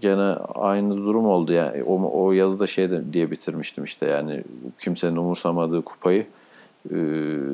gene 0.00 0.36
aynı 0.54 0.96
durum 0.96 1.26
oldu 1.26 1.52
yani. 1.52 1.82
O, 1.84 2.24
o 2.24 2.32
yazıda 2.32 2.66
şey 2.66 2.88
diye 3.12 3.30
bitirmiştim 3.30 3.84
işte 3.84 4.06
yani 4.06 4.42
kimsenin 4.78 5.16
umursamadığı 5.16 5.82
kupayı 5.82 6.26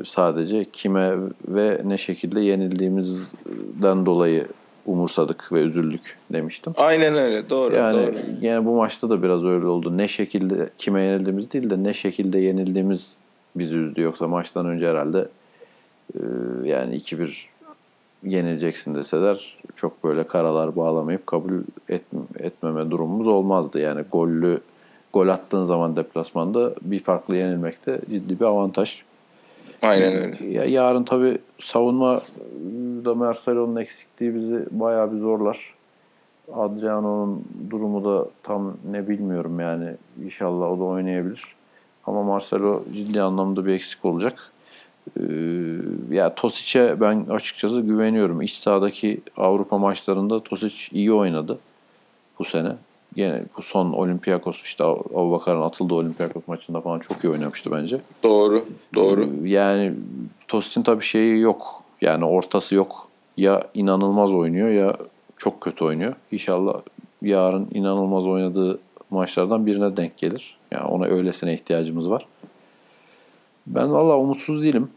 sadece 0.05 0.65
kime 0.65 1.15
ve 1.49 1.81
ne 1.85 1.99
şekilde 1.99 2.41
yenildiğimizden 2.41 4.07
dolayı 4.07 4.47
umursadık 4.87 5.53
ve 5.53 5.61
üzüldük 5.61 6.19
demiştim. 6.33 6.73
Aynen 6.77 7.15
öyle 7.15 7.51
doğru. 7.51 7.75
Yani 7.75 8.07
doğru. 8.07 8.17
yani 8.41 8.67
bu 8.67 8.77
maçta 8.77 9.11
da 9.11 9.23
biraz 9.23 9.45
öyle 9.45 9.67
oldu. 9.67 9.97
Ne 9.97 10.09
şekilde 10.09 10.71
kime 10.79 11.03
yenildiğimiz 11.03 11.53
değil 11.53 11.71
de 11.71 11.83
ne 11.83 11.95
şekilde 11.95 12.39
yenildiğimiz 12.39 13.17
bizi 13.57 13.77
üzdü. 13.77 14.01
Yoksa 14.01 14.29
maçtan 14.29 14.67
önce 14.67 14.89
herhalde 14.89 15.29
e, 16.15 16.21
yani 16.65 16.97
2-1 16.97 17.31
yenileceksin 18.25 18.95
deseler 18.95 19.59
çok 19.77 20.05
böyle 20.05 20.27
karalar 20.27 20.77
bağlamayıp 20.77 21.27
kabul 21.27 21.53
et, 21.89 22.03
etmeme 22.39 22.91
durumumuz 22.91 23.29
olmazdı. 23.29 23.81
Yani 23.81 24.03
gollü 24.13 24.59
gol 25.13 25.29
attığın 25.29 25.65
zaman 25.65 25.97
deplasmanda 25.97 26.73
bir 26.83 26.99
farklı 26.99 27.37
yenilmek 27.37 27.87
de 27.87 28.01
ciddi 28.11 28.41
bir 28.41 28.45
avantaj. 28.45 29.03
Aynen 29.83 30.13
öyle. 30.13 30.47
Ya 30.47 30.65
yarın 30.65 31.05
tabii 31.05 31.39
savunma 31.59 32.21
da 33.05 33.15
Marcelo'nun 33.15 33.77
eksikliği 33.77 34.35
bizi 34.35 34.67
bayağı 34.71 35.13
bir 35.13 35.19
zorlar. 35.19 35.75
Adriano'nun 36.53 37.45
durumu 37.71 38.05
da 38.05 38.29
tam 38.43 38.77
ne 38.91 39.09
bilmiyorum 39.09 39.61
yani. 39.61 39.95
İnşallah 40.25 40.71
o 40.71 40.79
da 40.79 40.85
oynayabilir. 40.85 41.45
Ama 42.07 42.23
Marcelo 42.23 42.83
ciddi 42.93 43.23
anlamda 43.23 43.67
bir 43.67 43.73
eksik 43.73 44.05
olacak. 44.05 44.53
Ee, 45.21 45.23
ya 46.11 46.35
Tosic'e 46.35 47.01
ben 47.01 47.27
açıkçası 47.31 47.81
güveniyorum. 47.81 48.43
İç 48.43 48.55
sahadaki 48.55 49.21
Avrupa 49.37 49.79
maçlarında 49.79 50.41
Tosic 50.41 50.75
iyi 50.93 51.13
oynadı 51.13 51.59
bu 52.39 52.45
sene. 52.45 52.73
Gene 53.17 53.43
bu 53.57 53.63
son 53.63 53.93
Olympiakos 53.93 54.63
işte 54.63 54.85
Abubakar'ın 54.85 55.63
atıldığı 55.63 55.95
Olympiakos 55.95 56.43
maçında 56.49 56.81
falan 56.81 56.99
çok 56.99 57.25
iyi 57.25 57.29
oynamıştı 57.29 57.71
bence. 57.71 58.01
Doğru, 58.23 58.65
doğru. 58.95 59.25
Ee, 59.25 59.49
yani 59.49 59.93
Tosic'in 60.49 60.83
tabii 60.83 61.05
şeyi 61.05 61.41
yok. 61.41 61.83
Yani 62.01 62.25
ortası 62.25 62.75
yok. 62.75 63.09
Ya 63.37 63.67
inanılmaz 63.75 64.35
oynuyor 64.35 64.69
ya 64.69 64.97
çok 65.37 65.61
kötü 65.61 65.85
oynuyor. 65.85 66.15
İnşallah 66.33 66.81
yarın 67.23 67.69
inanılmaz 67.75 68.27
oynadığı 68.27 68.79
maçlardan 69.11 69.67
birine 69.67 69.97
denk 69.97 70.19
gelir. 70.19 70.57
Yani 70.71 70.85
ona 70.85 71.07
öylesine 71.07 71.55
ihtiyacımız 71.55 72.11
var. 72.11 72.27
Ben 73.67 73.93
valla 73.93 74.17
umutsuz 74.19 74.63
değilim. 74.63 74.89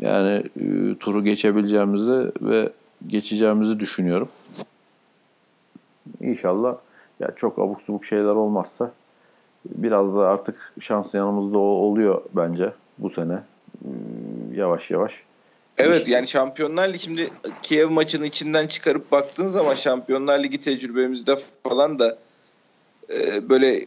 Yani 0.00 0.42
e, 0.60 0.94
turu 1.00 1.24
geçebileceğimizi 1.24 2.32
ve 2.40 2.72
geçeceğimizi 3.06 3.80
düşünüyorum. 3.80 4.28
İnşallah 6.20 6.76
ya 7.20 7.30
çok 7.36 7.58
abuk 7.58 7.80
subuk 7.80 8.04
şeyler 8.04 8.34
olmazsa 8.34 8.92
biraz 9.64 10.14
da 10.14 10.28
artık 10.28 10.72
şans 10.80 11.14
yanımızda 11.14 11.58
oluyor 11.58 12.22
bence 12.36 12.72
bu 12.98 13.10
sene. 13.10 13.42
Hmm, 13.82 14.54
yavaş 14.54 14.90
yavaş. 14.90 15.22
Evet 15.78 16.08
yani 16.08 16.26
Şampiyonlar 16.26 16.88
Ligi 16.88 16.98
şimdi 16.98 17.30
Kiev 17.62 17.90
maçını 17.90 18.26
içinden 18.26 18.66
çıkarıp 18.66 19.12
baktığın 19.12 19.46
zaman 19.46 19.74
Şampiyonlar 19.74 20.42
Ligi 20.42 20.60
tecrübemizde 20.60 21.36
falan 21.62 21.98
da 21.98 22.18
e, 23.12 23.48
böyle 23.48 23.84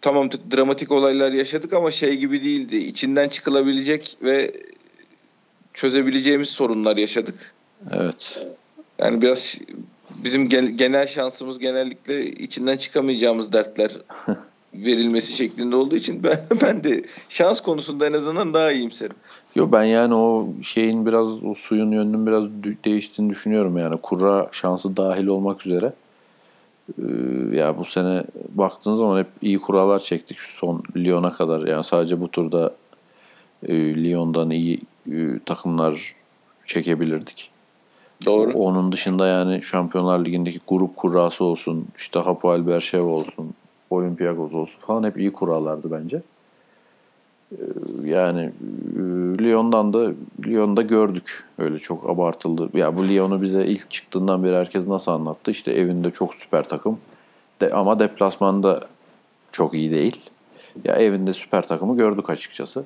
tamam 0.00 0.30
dramatik 0.30 0.92
olaylar 0.92 1.32
yaşadık 1.32 1.72
ama 1.72 1.90
şey 1.90 2.16
gibi 2.16 2.44
değildi. 2.44 2.76
İçinden 2.76 3.28
çıkılabilecek 3.28 4.16
ve 4.22 4.50
çözebileceğimiz 5.74 6.48
sorunlar 6.48 6.96
yaşadık. 6.96 7.54
Evet. 7.92 8.38
Yani 8.98 9.22
biraz 9.22 9.58
bizim 10.24 10.48
genel 10.76 11.06
şansımız 11.06 11.58
genellikle 11.58 12.26
içinden 12.26 12.76
çıkamayacağımız 12.76 13.52
dertler 13.52 13.90
verilmesi 14.74 15.32
şeklinde 15.32 15.76
olduğu 15.76 15.96
için 15.96 16.22
ben, 16.22 16.38
ben 16.62 16.84
de 16.84 17.02
şans 17.28 17.60
konusunda 17.60 18.06
en 18.06 18.12
azından 18.12 18.54
daha 18.54 18.72
iyimserim. 18.72 19.16
Yo 19.54 19.72
ben 19.72 19.84
yani 19.84 20.14
o 20.14 20.48
şeyin 20.62 21.06
biraz 21.06 21.44
o 21.44 21.54
suyun 21.54 21.92
yönünün 21.92 22.26
biraz 22.26 22.44
değiştiğini 22.84 23.30
düşünüyorum 23.30 23.78
yani 23.78 23.96
kura 24.02 24.48
şansı 24.52 24.96
dahil 24.96 25.26
olmak 25.26 25.66
üzere. 25.66 25.92
Ee, 26.98 27.56
ya 27.56 27.78
bu 27.78 27.84
sene 27.84 28.24
baktığınız 28.48 28.98
zaman 28.98 29.18
hep 29.18 29.26
iyi 29.42 29.58
kurallar 29.58 29.98
çektik 29.98 30.38
şu 30.38 30.56
son 30.56 30.82
Lyon'a 30.96 31.32
kadar. 31.32 31.66
Yani 31.66 31.84
sadece 31.84 32.20
bu 32.20 32.30
turda 32.30 32.74
e, 33.68 33.74
Lyon'dan 34.04 34.50
iyi 34.50 34.80
e, 35.12 35.38
takımlar 35.46 36.14
çekebilirdik. 36.66 37.50
Doğru. 38.26 38.52
Onun 38.52 38.92
dışında 38.92 39.26
yani 39.26 39.62
Şampiyonlar 39.62 40.24
Ligi'ndeki 40.24 40.60
grup 40.68 40.96
kurası 40.96 41.44
olsun, 41.44 41.86
işte 41.98 42.18
Hapoel 42.18 42.66
Berşev 42.66 43.02
olsun, 43.02 43.54
Olympiakos 43.90 44.54
olsun 44.54 44.78
falan 44.80 45.04
hep 45.04 45.18
iyi 45.18 45.32
kurallardı 45.32 45.90
bence. 45.90 46.22
Ee, 47.52 47.56
yani 48.04 48.40
e, 48.40 49.00
Lyon'dan 49.44 49.92
da 49.92 50.12
Lyon'da 50.46 50.82
gördük. 50.82 51.44
Öyle 51.58 51.78
çok 51.78 52.10
abartıldı. 52.10 52.68
Ya 52.74 52.96
bu 52.96 53.08
Lyon'u 53.08 53.42
bize 53.42 53.66
ilk 53.66 53.90
çıktığından 53.90 54.44
beri 54.44 54.56
herkes 54.56 54.86
nasıl 54.86 55.12
anlattı? 55.12 55.50
İşte 55.50 55.72
evinde 55.72 56.10
çok 56.10 56.34
süper 56.34 56.68
takım. 56.68 56.98
De, 57.60 57.72
ama 57.72 57.98
deplasmanda 57.98 58.80
çok 59.52 59.74
iyi 59.74 59.92
değil. 59.92 60.20
Ya 60.84 60.94
evinde 60.94 61.32
süper 61.32 61.66
takımı 61.68 61.96
gördük 61.96 62.30
açıkçası. 62.30 62.84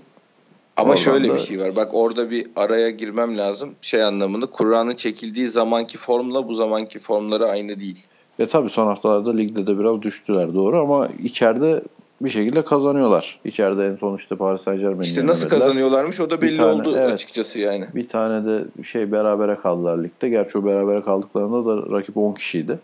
Ama 0.76 0.88
Oradan 0.88 1.02
şöyle 1.02 1.28
da... 1.28 1.35
bir 1.35 1.38
şey 1.38 1.61
var. 1.61 1.76
Bak 1.76 1.95
orada 1.95 2.31
bir 2.31 2.47
araya 2.57 2.90
girmem 2.90 3.38
lazım. 3.38 3.71
Şey 3.83 4.02
anlamında 4.02 4.47
Kur'an'ın 4.47 4.95
çekildiği 4.95 5.49
zamanki 5.49 5.99
formla 5.99 6.49
bu 6.49 6.54
zamanki 6.54 6.99
formları 6.99 7.47
aynı 7.47 7.81
değil. 7.81 8.07
Ve 8.40 8.47
tabii 8.49 8.71
son 8.71 8.87
haftalarda 8.87 9.37
ligde 9.37 9.66
de 9.66 9.78
biraz 9.78 10.02
düştüler 10.02 10.54
doğru 10.54 10.81
ama 10.81 11.09
içeride 11.23 11.83
bir 12.21 12.31
şekilde 12.31 12.64
kazanıyorlar. 12.64 13.40
İçeride 13.45 13.87
en 13.87 13.97
son 13.97 14.16
işte 14.16 14.37
Paris 14.37 14.61
Saint 14.61 14.81
Germain'i 14.81 15.07
İşte 15.07 15.26
nasıl 15.26 15.49
kazanıyorlarmış 15.49 16.21
o 16.21 16.31
da 16.31 16.43
belli 16.43 16.57
tane, 16.57 16.73
oldu 16.73 16.95
evet, 16.97 17.12
açıkçası 17.12 17.61
yani. 17.61 17.87
Bir 17.95 18.09
tane 18.09 18.47
de 18.47 18.64
şey 18.85 19.12
berabere 19.12 19.57
kaldılar 19.57 19.99
ligde. 19.99 20.28
Gerçi 20.28 20.59
o 20.59 20.64
berabere 20.64 21.02
kaldıklarında 21.02 21.66
da 21.66 21.97
rakip 21.97 22.16
10 22.16 22.33
kişiydi. 22.33 22.78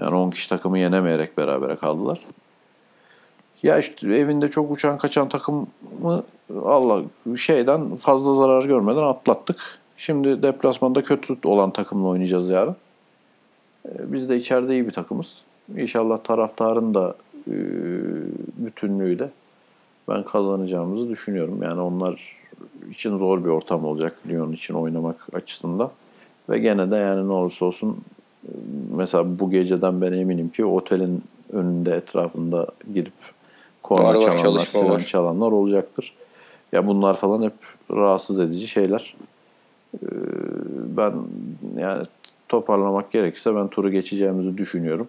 Yani 0.00 0.14
10 0.14 0.30
kişi 0.30 0.48
takımı 0.48 0.78
yenemeyerek 0.78 1.38
berabere 1.38 1.76
kaldılar. 1.76 2.20
Ya 3.62 3.78
işte 3.78 4.14
evinde 4.14 4.50
çok 4.50 4.70
uçan 4.70 4.98
kaçan 4.98 5.28
takımı 5.28 5.66
Allah 6.64 7.02
şeyden 7.36 7.96
fazla 7.96 8.34
zarar 8.34 8.64
görmeden 8.64 9.02
atlattık. 9.02 9.56
Şimdi 9.96 10.42
deplasmanda 10.42 11.02
kötü 11.02 11.36
olan 11.44 11.70
takımla 11.70 12.08
oynayacağız 12.08 12.50
yarın. 12.50 12.76
Ee, 13.86 14.12
biz 14.12 14.28
de 14.28 14.36
içeride 14.36 14.72
iyi 14.72 14.86
bir 14.86 14.92
takımız. 14.92 15.42
İnşallah 15.76 16.18
taraftarın 16.24 16.94
da 16.94 17.16
e, 17.48 17.54
bütünlüğüyle 18.56 19.30
ben 20.08 20.22
kazanacağımızı 20.22 21.08
düşünüyorum. 21.08 21.62
Yani 21.62 21.80
onlar 21.80 22.38
için 22.90 23.18
zor 23.18 23.44
bir 23.44 23.48
ortam 23.48 23.84
olacak 23.84 24.16
Lyon 24.28 24.52
için 24.52 24.74
oynamak 24.74 25.26
açısından. 25.34 25.90
Ve 26.48 26.58
gene 26.58 26.90
de 26.90 26.96
yani 26.96 27.28
ne 27.28 27.32
olursa 27.32 27.64
olsun 27.64 27.96
mesela 28.96 29.38
bu 29.38 29.50
geceden 29.50 30.00
ben 30.00 30.12
eminim 30.12 30.48
ki 30.48 30.64
otelin 30.64 31.22
önünde 31.52 31.96
etrafında 31.96 32.66
gidip 32.94 33.12
korna 33.82 34.36
çalanlar, 34.36 34.60
siren 34.60 34.98
çalanlar 34.98 35.52
olacaktır. 35.52 36.14
Ya 36.72 36.86
bunlar 36.86 37.16
falan 37.16 37.42
hep 37.42 37.54
rahatsız 37.90 38.40
edici 38.40 38.68
şeyler. 38.68 39.14
Ee, 39.94 40.06
ben 40.96 41.12
yani 41.76 42.06
toparlamak 42.48 43.12
gerekirse 43.12 43.56
ben 43.56 43.68
turu 43.68 43.90
geçeceğimizi 43.90 44.58
düşünüyorum. 44.58 45.08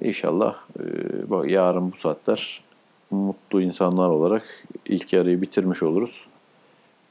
İnşallah 0.00 0.56
e, 0.78 1.52
yarın 1.52 1.92
bu 1.92 1.96
saatler 1.96 2.62
mutlu 3.10 3.62
insanlar 3.62 4.08
olarak 4.08 4.42
ilk 4.86 5.12
yarıyı 5.12 5.42
bitirmiş 5.42 5.82
oluruz. 5.82 6.26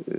E, 0.08 0.14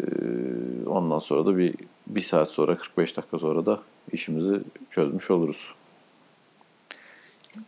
ondan 0.86 1.18
sonra 1.18 1.46
da 1.46 1.58
bir, 1.58 1.74
bir 2.06 2.20
saat 2.20 2.48
sonra 2.48 2.76
45 2.76 3.16
dakika 3.16 3.38
sonra 3.38 3.66
da 3.66 3.80
işimizi 4.12 4.60
çözmüş 4.90 5.30
oluruz. 5.30 5.74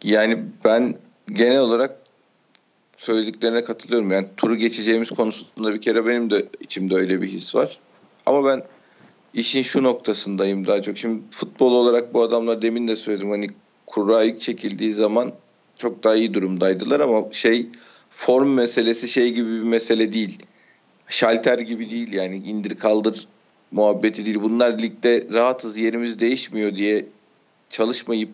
Yani 0.05 0.45
ben 0.65 0.95
genel 1.27 1.61
olarak 1.61 2.02
söylediklerine 3.03 3.65
katılıyorum. 3.65 4.11
Yani 4.11 4.27
turu 4.37 4.57
geçeceğimiz 4.57 5.11
konusunda 5.11 5.75
bir 5.75 5.81
kere 5.81 6.07
benim 6.07 6.31
de 6.31 6.47
içimde 6.61 6.95
öyle 6.95 7.23
bir 7.23 7.29
his 7.29 7.55
var. 7.55 7.79
Ama 8.27 8.45
ben 8.45 8.63
işin 9.35 9.63
şu 9.63 9.83
noktasındayım 9.83 10.67
daha 10.67 10.83
çok. 10.83 10.99
Şimdi 10.99 11.23
futbol 11.31 11.73
olarak 11.73 12.15
bu 12.15 12.23
adamlar 12.23 12.63
demin 12.63 12.89
de 12.89 12.97
söyledim 12.97 13.31
hani 13.31 13.47
kura 13.87 14.25
ilk 14.25 14.41
çekildiği 14.41 14.93
zaman 14.93 15.33
çok 15.79 16.05
daha 16.05 16.15
iyi 16.15 16.35
durumdaydılar 16.35 17.01
ama 17.01 17.33
şey 17.33 17.67
form 18.11 18.49
meselesi 18.49 19.09
şey 19.09 19.33
gibi 19.33 19.49
bir 19.49 19.63
mesele 19.63 20.13
değil. 20.13 20.39
Şalter 21.09 21.59
gibi 21.59 21.91
değil 21.91 22.13
yani 22.13 22.37
indir 22.37 22.77
kaldır 22.77 23.29
muhabbeti 23.71 24.27
değil. 24.27 24.43
Bunlar 24.43 24.79
ligde 24.79 25.27
rahatız 25.33 25.77
yerimiz 25.77 26.21
değişmiyor 26.21 26.77
diye 26.77 27.07
çalışmayıp 27.71 28.31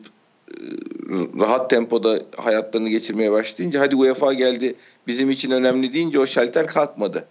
rahat 1.41 1.71
tempoda 1.71 2.23
hayatlarını 2.37 2.89
geçirmeye 2.89 3.33
başlayınca 3.33 3.81
hadi 3.81 3.97
UEFA 3.97 4.33
geldi 4.33 4.75
bizim 5.07 5.31
için 5.31 5.51
önemli 5.51 5.93
deyince 5.93 6.21
o 6.21 6.27
şalter 6.27 6.67
kalkmadı. 6.67 7.25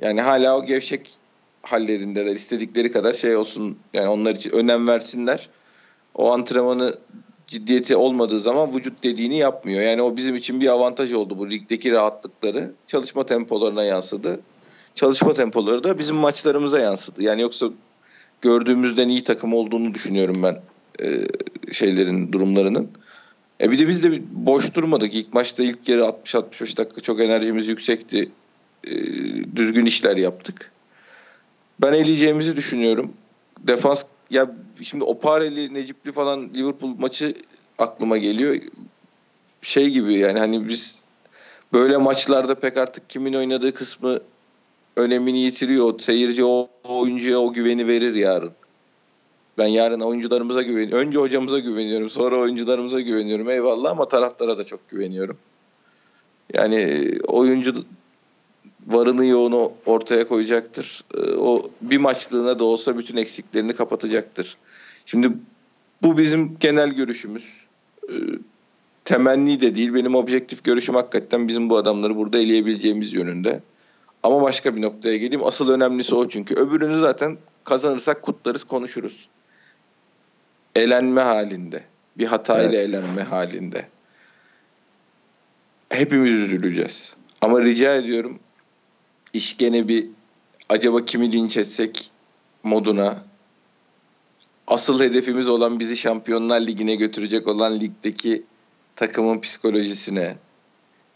Yani 0.00 0.20
hala 0.20 0.58
o 0.58 0.66
gevşek 0.66 1.10
hallerindeler. 1.62 2.34
istedikleri 2.36 2.92
kadar 2.92 3.14
şey 3.14 3.36
olsun 3.36 3.78
yani 3.94 4.08
onlar 4.08 4.34
için 4.34 4.50
önem 4.50 4.88
versinler. 4.88 5.48
O 6.14 6.32
antrenmanı 6.32 6.94
ciddiyeti 7.46 7.96
olmadığı 7.96 8.40
zaman 8.40 8.74
vücut 8.74 9.04
dediğini 9.04 9.36
yapmıyor. 9.36 9.82
Yani 9.82 10.02
o 10.02 10.16
bizim 10.16 10.36
için 10.36 10.60
bir 10.60 10.68
avantaj 10.68 11.12
oldu 11.12 11.38
bu 11.38 11.50
ligdeki 11.50 11.92
rahatlıkları. 11.92 12.72
Çalışma 12.86 13.26
tempolarına 13.26 13.84
yansıdı. 13.84 14.40
Çalışma 14.94 15.34
tempoları 15.34 15.84
da 15.84 15.98
bizim 15.98 16.16
maçlarımıza 16.16 16.78
yansıdı. 16.78 17.22
Yani 17.22 17.42
yoksa 17.42 17.66
gördüğümüzden 18.40 19.08
iyi 19.08 19.24
takım 19.24 19.54
olduğunu 19.54 19.94
düşünüyorum 19.94 20.42
ben 20.42 20.62
e, 21.02 21.26
şeylerin 21.72 22.32
durumlarının. 22.32 22.90
E 23.60 23.70
bir 23.70 23.78
de 23.78 23.88
biz 23.88 24.02
de 24.04 24.22
boş 24.32 24.74
durmadık. 24.74 25.14
İlk 25.14 25.34
maçta 25.34 25.62
ilk 25.62 25.88
yarı 25.88 26.02
60-65 26.02 26.76
dakika 26.76 27.00
çok 27.00 27.20
enerjimiz 27.20 27.68
yüksekti. 27.68 28.30
E, 28.84 28.90
düzgün 29.56 29.86
işler 29.86 30.16
yaptık. 30.16 30.72
Ben 31.80 31.92
eleyeceğimizi 31.92 32.56
düşünüyorum. 32.56 33.12
Defans 33.60 34.04
ya 34.30 34.50
şimdi 34.82 35.04
Opareli, 35.04 35.74
Necipli 35.74 36.12
falan 36.12 36.54
Liverpool 36.54 36.94
maçı 36.98 37.32
aklıma 37.78 38.18
geliyor. 38.18 38.56
Şey 39.62 39.90
gibi 39.90 40.14
yani 40.14 40.38
hani 40.38 40.68
biz 40.68 40.96
böyle 41.72 41.96
maçlarda 41.96 42.54
pek 42.54 42.76
artık 42.76 43.10
kimin 43.10 43.34
oynadığı 43.34 43.74
kısmı 43.74 44.20
önemini 44.96 45.38
yitiriyor. 45.38 46.00
Seyirci 46.00 46.44
o, 46.44 46.68
o 46.84 47.00
oyuncuya 47.00 47.38
o 47.38 47.52
güveni 47.52 47.86
verir 47.86 48.14
yarın. 48.14 48.52
Ben 49.58 49.66
yarın 49.66 50.00
oyuncularımıza 50.00 50.62
güveniyorum. 50.62 51.06
Önce 51.06 51.18
hocamıza 51.18 51.58
güveniyorum. 51.58 52.10
Sonra 52.10 52.36
oyuncularımıza 52.36 53.00
güveniyorum. 53.00 53.50
Eyvallah 53.50 53.90
ama 53.90 54.08
taraftara 54.08 54.58
da 54.58 54.64
çok 54.64 54.88
güveniyorum. 54.88 55.36
Yani 56.54 57.10
oyuncu 57.26 57.74
varını 58.86 59.24
yoğunu 59.26 59.72
ortaya 59.86 60.28
koyacaktır. 60.28 61.04
Ee, 61.14 61.20
o 61.20 61.70
bir 61.82 61.98
maçlığına 61.98 62.58
da 62.58 62.64
olsa 62.64 62.98
bütün 62.98 63.16
eksiklerini 63.16 63.74
kapatacaktır. 63.74 64.56
Şimdi 65.06 65.32
bu 66.02 66.18
bizim 66.18 66.56
genel 66.60 66.90
görüşümüz. 66.90 67.44
Ee, 68.08 68.12
temenni 69.04 69.60
de 69.60 69.74
değil. 69.74 69.94
Benim 69.94 70.14
objektif 70.14 70.64
görüşüm 70.64 70.94
hakikaten 70.94 71.48
bizim 71.48 71.70
bu 71.70 71.76
adamları 71.76 72.16
burada 72.16 72.38
eleyebileceğimiz 72.38 73.14
yönünde. 73.14 73.60
Ama 74.22 74.42
başka 74.42 74.76
bir 74.76 74.82
noktaya 74.82 75.16
geleyim. 75.16 75.44
Asıl 75.44 75.70
önemlisi 75.70 76.14
o 76.14 76.28
çünkü. 76.28 76.54
Öbürünü 76.54 76.98
zaten 77.00 77.38
kazanırsak 77.64 78.22
kutlarız, 78.22 78.64
konuşuruz. 78.64 79.28
Elenme 80.78 81.20
halinde. 81.20 81.82
Bir 82.18 82.26
hatayla 82.26 82.78
evet. 82.78 82.88
elenme 82.88 83.22
halinde. 83.22 83.88
Hepimiz 85.88 86.32
üzüleceğiz. 86.32 87.12
Ama 87.40 87.62
rica 87.62 87.94
ediyorum 87.94 88.38
iş 89.32 89.56
gene 89.56 89.88
bir 89.88 90.06
acaba 90.68 91.04
kimi 91.04 91.32
linç 91.32 91.56
etsek 91.56 92.10
moduna 92.62 93.24
asıl 94.66 95.00
hedefimiz 95.00 95.48
olan 95.48 95.80
bizi 95.80 95.96
Şampiyonlar 95.96 96.60
Ligi'ne 96.60 96.94
götürecek 96.94 97.46
olan 97.46 97.80
ligdeki 97.80 98.42
takımın 98.96 99.40
psikolojisine 99.40 100.36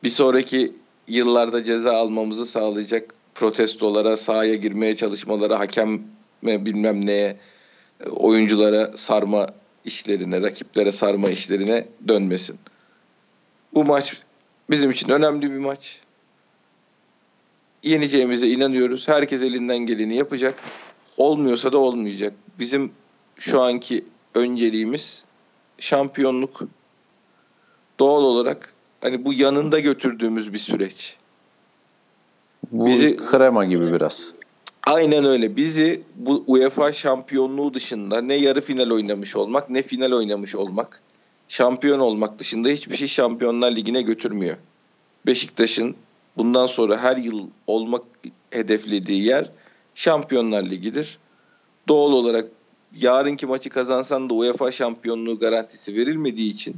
bir 0.03 0.09
sonraki 0.09 0.73
yıllarda 1.09 1.65
ceza 1.65 1.93
almamızı 1.93 2.47
sağlayacak 2.47 3.15
protestolara, 3.35 4.17
sahaya 4.17 4.55
girmeye 4.55 4.97
çalışmalara, 4.97 5.59
hakeme 5.59 6.01
bilmem 6.43 7.07
neye, 7.07 7.37
oyunculara 8.11 8.97
sarma 8.97 9.47
işlerine, 9.85 10.43
rakiplere 10.43 10.93
sarma 10.93 11.31
işlerine 11.31 11.87
dönmesin. 12.09 12.59
Bu 13.75 13.85
maç 13.85 14.23
bizim 14.71 14.91
için 14.91 15.09
önemli 15.09 15.51
bir 15.53 15.59
maç. 15.59 15.99
Yeneceğimize 17.83 18.49
inanıyoruz. 18.49 19.09
Herkes 19.09 19.43
elinden 19.43 19.79
geleni 19.79 20.15
yapacak. 20.17 20.55
Olmuyorsa 21.17 21.73
da 21.73 21.79
olmayacak. 21.79 22.33
Bizim 22.59 22.93
şu 23.37 23.61
anki 23.61 24.05
önceliğimiz 24.35 25.25
şampiyonluk. 25.79 26.61
Doğal 27.99 28.23
olarak 28.25 28.73
hani 29.01 29.25
bu 29.25 29.33
yanında 29.33 29.81
götürdüğümüz 29.81 30.53
bir 30.53 30.59
süreç. 30.59 31.17
Bu 32.73 32.87
Bizi- 32.87 33.17
krema 33.17 33.65
gibi 33.65 33.93
biraz. 33.93 34.33
Aynen 34.93 35.25
öyle. 35.25 35.57
Bizi 35.57 36.03
bu 36.17 36.45
UEFA 36.47 36.93
şampiyonluğu 36.93 37.75
dışında 37.75 38.21
ne 38.21 38.35
yarı 38.35 38.61
final 38.61 38.91
oynamış 38.91 39.37
olmak 39.37 39.71
ne 39.71 39.83
final 39.83 40.13
oynamış 40.13 40.55
olmak, 40.55 41.01
şampiyon 41.49 42.01
olmak 42.01 42.39
dışında 42.39 42.69
hiçbir 42.69 42.97
şey 42.97 43.09
Şampiyonlar 43.09 43.77
Ligi'ne 43.77 44.03
götürmüyor. 44.03 44.57
Beşiktaş'ın 45.27 45.97
bundan 46.37 46.67
sonra 46.67 46.99
her 46.99 47.17
yıl 47.17 47.47
olmak 47.67 48.03
hedeflediği 48.51 49.25
yer 49.25 49.51
Şampiyonlar 49.95 50.63
Ligi'dir. 50.63 51.19
Doğal 51.89 52.13
olarak 52.13 52.49
yarınki 52.97 53.47
maçı 53.47 53.71
kazansan 53.71 54.31
da 54.31 54.35
UEFA 54.35 54.71
şampiyonluğu 54.71 55.39
garantisi 55.39 55.95
verilmediği 55.95 56.53
için 56.53 56.77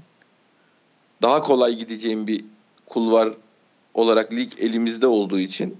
daha 1.23 1.41
kolay 1.41 1.75
gideceğim 1.75 2.27
bir 2.27 2.45
kulvar 2.87 3.35
olarak 3.95 4.33
lig 4.33 4.53
elimizde 4.59 5.07
olduğu 5.07 5.39
için 5.39 5.77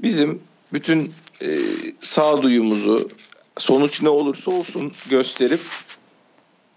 bizim 0.00 0.42
bütün 0.72 1.12
e, 1.42 1.60
sağduyumuzu 2.00 3.10
sonuç 3.56 4.02
ne 4.02 4.08
olursa 4.08 4.50
olsun 4.50 4.92
gösterip 5.10 5.60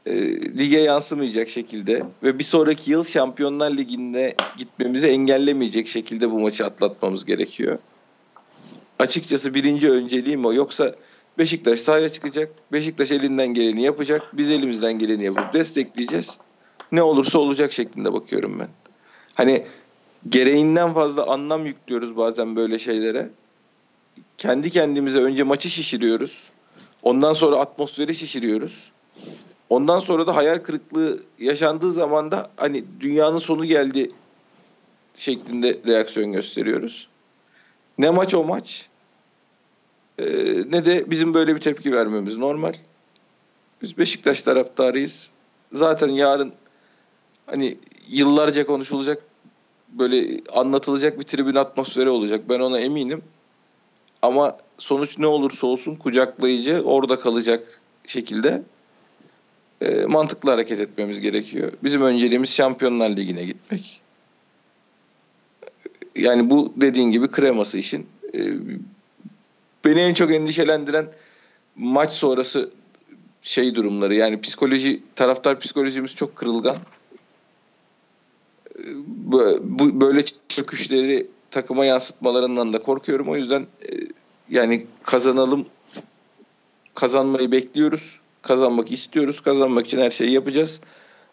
e, 0.05 0.41
lige 0.57 0.79
yansımayacak 0.79 1.49
şekilde 1.49 2.03
ve 2.23 2.39
bir 2.39 2.43
sonraki 2.43 2.91
yıl 2.91 3.03
Şampiyonlar 3.03 3.71
Ligi'ne 3.71 4.35
gitmemizi 4.57 5.07
engellemeyecek 5.07 5.87
şekilde 5.87 6.31
bu 6.31 6.39
maçı 6.39 6.65
atlatmamız 6.65 7.25
gerekiyor. 7.25 7.77
Açıkçası 8.99 9.53
birinci 9.53 9.89
önceliğim 9.89 10.45
o. 10.45 10.53
Yoksa 10.53 10.95
Beşiktaş 11.37 11.79
sahaya 11.79 12.09
çıkacak. 12.09 12.49
Beşiktaş 12.71 13.11
elinden 13.11 13.47
geleni 13.47 13.81
yapacak. 13.81 14.21
Biz 14.33 14.49
elimizden 14.49 14.99
geleni 14.99 15.23
yapıp 15.23 15.53
destekleyeceğiz. 15.53 16.37
Ne 16.91 17.03
olursa 17.03 17.39
olacak 17.39 17.71
şeklinde 17.71 18.13
bakıyorum 18.13 18.59
ben. 18.59 18.67
Hani 19.35 19.65
gereğinden 20.29 20.93
fazla 20.93 21.27
anlam 21.27 21.65
yüklüyoruz 21.65 22.17
bazen 22.17 22.55
böyle 22.55 22.79
şeylere. 22.79 23.29
Kendi 24.41 24.69
kendimize 24.69 25.19
önce 25.19 25.43
maçı 25.43 25.69
şişiriyoruz. 25.69 26.43
Ondan 27.03 27.33
sonra 27.33 27.55
atmosferi 27.55 28.15
şişiriyoruz. 28.15 28.91
Ondan 29.69 29.99
sonra 29.99 30.27
da 30.27 30.35
hayal 30.35 30.57
kırıklığı 30.57 31.19
yaşandığı 31.39 31.91
zaman 31.91 32.31
da 32.31 32.51
hani 32.57 32.83
dünyanın 32.99 33.37
sonu 33.37 33.65
geldi 33.65 34.11
şeklinde 35.15 35.79
reaksiyon 35.87 36.31
gösteriyoruz. 36.31 37.07
Ne 37.97 38.09
maç 38.09 38.35
o 38.35 38.43
maç 38.43 38.89
ee, 40.17 40.25
ne 40.69 40.85
de 40.85 41.11
bizim 41.11 41.33
böyle 41.33 41.55
bir 41.55 41.61
tepki 41.61 41.93
vermemiz 41.93 42.37
normal. 42.37 42.73
Biz 43.81 43.97
Beşiktaş 43.97 44.41
taraftarıyız. 44.41 45.29
Zaten 45.73 46.09
yarın 46.09 46.53
hani 47.45 47.77
yıllarca 48.09 48.65
konuşulacak 48.65 49.23
böyle 49.89 50.41
anlatılacak 50.53 51.19
bir 51.19 51.23
tribün 51.23 51.55
atmosferi 51.55 52.09
olacak. 52.09 52.41
Ben 52.49 52.59
ona 52.59 52.79
eminim. 52.79 53.23
Ama 54.21 54.57
sonuç 54.77 55.17
ne 55.17 55.27
olursa 55.27 55.67
olsun 55.67 55.95
kucaklayıcı 55.95 56.81
orada 56.81 57.19
kalacak 57.19 57.81
şekilde 58.05 58.63
e, 59.81 60.05
mantıklı 60.05 60.49
hareket 60.49 60.79
etmemiz 60.79 61.19
gerekiyor. 61.19 61.71
Bizim 61.83 62.01
önceliğimiz 62.01 62.49
Şampiyonlar 62.49 63.09
Ligi'ne 63.09 63.45
gitmek. 63.45 64.01
Yani 66.15 66.49
bu 66.49 66.73
dediğin 66.77 67.11
gibi 67.11 67.31
kreması 67.31 67.77
işin. 67.77 68.07
E, 68.33 68.39
beni 69.85 70.01
en 70.01 70.13
çok 70.13 70.31
endişelendiren 70.31 71.07
maç 71.75 72.09
sonrası 72.11 72.69
şey 73.41 73.75
durumları. 73.75 74.15
Yani 74.15 74.41
psikoloji, 74.41 75.03
taraftar 75.15 75.59
psikolojimiz 75.59 76.15
çok 76.15 76.35
kırılgan. 76.35 76.77
E, 78.79 78.85
böyle 80.01 80.23
çöküşleri 80.47 81.27
takıma 81.51 81.85
yansıtmalarından 81.85 82.73
da 82.73 82.81
korkuyorum. 82.81 83.29
O 83.29 83.35
yüzden 83.35 83.61
e, 83.61 83.91
yani 84.51 84.85
kazanalım 85.03 85.65
kazanmayı 86.95 87.51
bekliyoruz. 87.51 88.19
Kazanmak 88.41 88.91
istiyoruz. 88.91 89.41
Kazanmak 89.41 89.85
için 89.85 89.97
her 89.97 90.11
şeyi 90.11 90.31
yapacağız. 90.31 90.81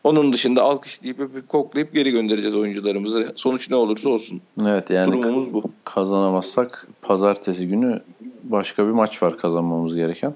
Onun 0.05 0.33
dışında 0.33 0.63
alkışlayıp 0.63 1.21
öpüp 1.21 1.49
koklayıp 1.49 1.95
geri 1.95 2.11
göndereceğiz 2.11 2.57
oyuncularımızı. 2.57 3.33
Sonuç 3.37 3.71
ne 3.71 3.77
olursa 3.77 4.09
olsun. 4.09 4.41
Evet 4.63 4.91
yani 4.91 5.13
Durumumuz 5.13 5.53
bu. 5.53 5.63
kazanamazsak 5.85 6.87
pazartesi 7.03 7.69
günü 7.69 8.03
başka 8.45 8.87
bir 8.87 8.93
maç 8.93 9.23
var 9.23 9.39
kazanmamız 9.39 9.95
gereken. 9.95 10.35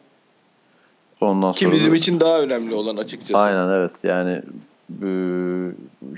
Ondan 1.21 1.53
Ki 1.53 1.65
sonra 1.65 1.75
bizim 1.75 1.93
da- 1.93 1.97
için 1.97 2.21
daha 2.21 2.41
önemli 2.41 2.75
olan 2.75 2.97
açıkçası. 2.97 3.39
Aynen 3.39 3.69
evet 3.69 3.91
yani 4.03 4.43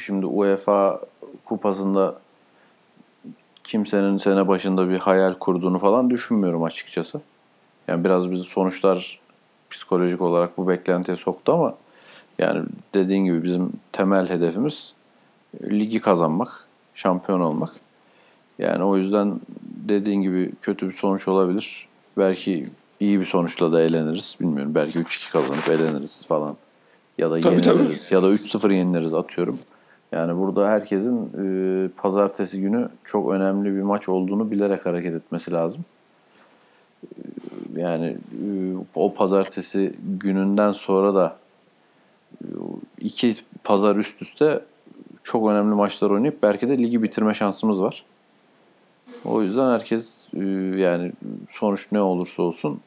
şimdi 0.04 0.26
UEFA 0.26 1.00
kupasında 1.44 2.18
kimsenin 3.64 4.16
sene 4.16 4.48
başında 4.48 4.88
bir 4.88 4.98
hayal 4.98 5.34
kurduğunu 5.34 5.78
falan 5.78 6.10
düşünmüyorum 6.10 6.64
açıkçası. 6.64 7.20
Yani 7.88 8.04
biraz 8.04 8.30
bizi 8.30 8.44
sonuçlar 8.44 9.20
psikolojik 9.70 10.20
olarak 10.20 10.58
bu 10.58 10.68
beklentiye 10.68 11.16
soktu 11.16 11.52
ama 11.52 11.74
yani 12.38 12.64
dediğin 12.94 13.24
gibi 13.24 13.42
bizim 13.42 13.72
temel 13.92 14.28
hedefimiz 14.28 14.92
e, 15.60 15.70
ligi 15.70 16.00
kazanmak, 16.00 16.64
şampiyon 16.94 17.40
olmak. 17.40 17.70
Yani 18.58 18.84
o 18.84 18.96
yüzden 18.96 19.40
dediğin 19.88 20.22
gibi 20.22 20.52
kötü 20.62 20.88
bir 20.88 20.94
sonuç 20.94 21.28
olabilir. 21.28 21.88
Belki 22.18 22.68
iyi 23.00 23.20
bir 23.20 23.26
sonuçla 23.26 23.72
da 23.72 23.82
eleniriz. 23.82 24.36
Bilmiyorum. 24.40 24.74
Belki 24.74 24.98
3-2 24.98 25.32
kazanıp 25.32 25.68
eleniriz 25.68 26.26
falan. 26.26 26.56
Ya 27.18 27.30
da 27.30 27.40
Tabii, 27.40 27.62
tabii. 27.62 27.78
yeniliriz. 27.78 28.12
Ya 28.12 28.22
da 28.22 28.26
3-0 28.26 28.74
yeniliriz 28.74 29.14
atıyorum. 29.14 29.58
Yani 30.14 30.36
burada 30.36 30.68
herkesin 30.68 31.30
e, 31.38 31.88
pazartesi 31.88 32.60
günü 32.60 32.88
çok 33.04 33.30
önemli 33.30 33.76
bir 33.76 33.82
maç 33.82 34.08
olduğunu 34.08 34.50
bilerek 34.50 34.86
hareket 34.86 35.14
etmesi 35.14 35.52
lazım. 35.52 35.84
E, 37.04 37.20
yani 37.76 38.06
e, 38.06 38.48
o 38.94 39.14
pazartesi 39.14 39.94
gününden 40.20 40.72
sonra 40.72 41.14
da 41.14 41.36
e, 42.42 42.46
iki 42.98 43.34
pazar 43.64 43.96
üst 43.96 44.22
üste 44.22 44.60
çok 45.22 45.50
önemli 45.50 45.74
maçlar 45.74 46.10
oynayıp 46.10 46.42
belki 46.42 46.68
de 46.68 46.78
ligi 46.78 47.02
bitirme 47.02 47.34
şansımız 47.34 47.82
var. 47.82 48.04
O 49.24 49.42
yüzden 49.42 49.70
herkes 49.70 50.26
e, 50.34 50.44
yani 50.80 51.12
sonuç 51.50 51.86
ne 51.92 52.00
olursa 52.00 52.42
olsun 52.42 52.80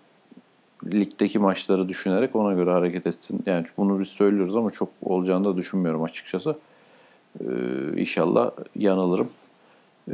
ligdeki 0.86 1.40
maçları 1.40 1.90
düşünerek 1.90 2.36
ona 2.36 2.54
göre 2.54 2.72
hareket 2.72 3.08
etsin. 3.08 3.44
Yani 3.46 3.66
bunu 3.78 4.00
biz 4.00 4.08
söylüyoruz 4.08 4.56
ama 4.56 4.72
çok 4.72 4.90
olacağını 5.02 5.46
da 5.46 5.58
düşünmüyorum 5.58 6.04
açıkçası. 6.04 6.56
Ee, 7.42 8.02
inşallah 8.02 8.52
yanılırım. 8.76 9.30
Ee, 10.10 10.14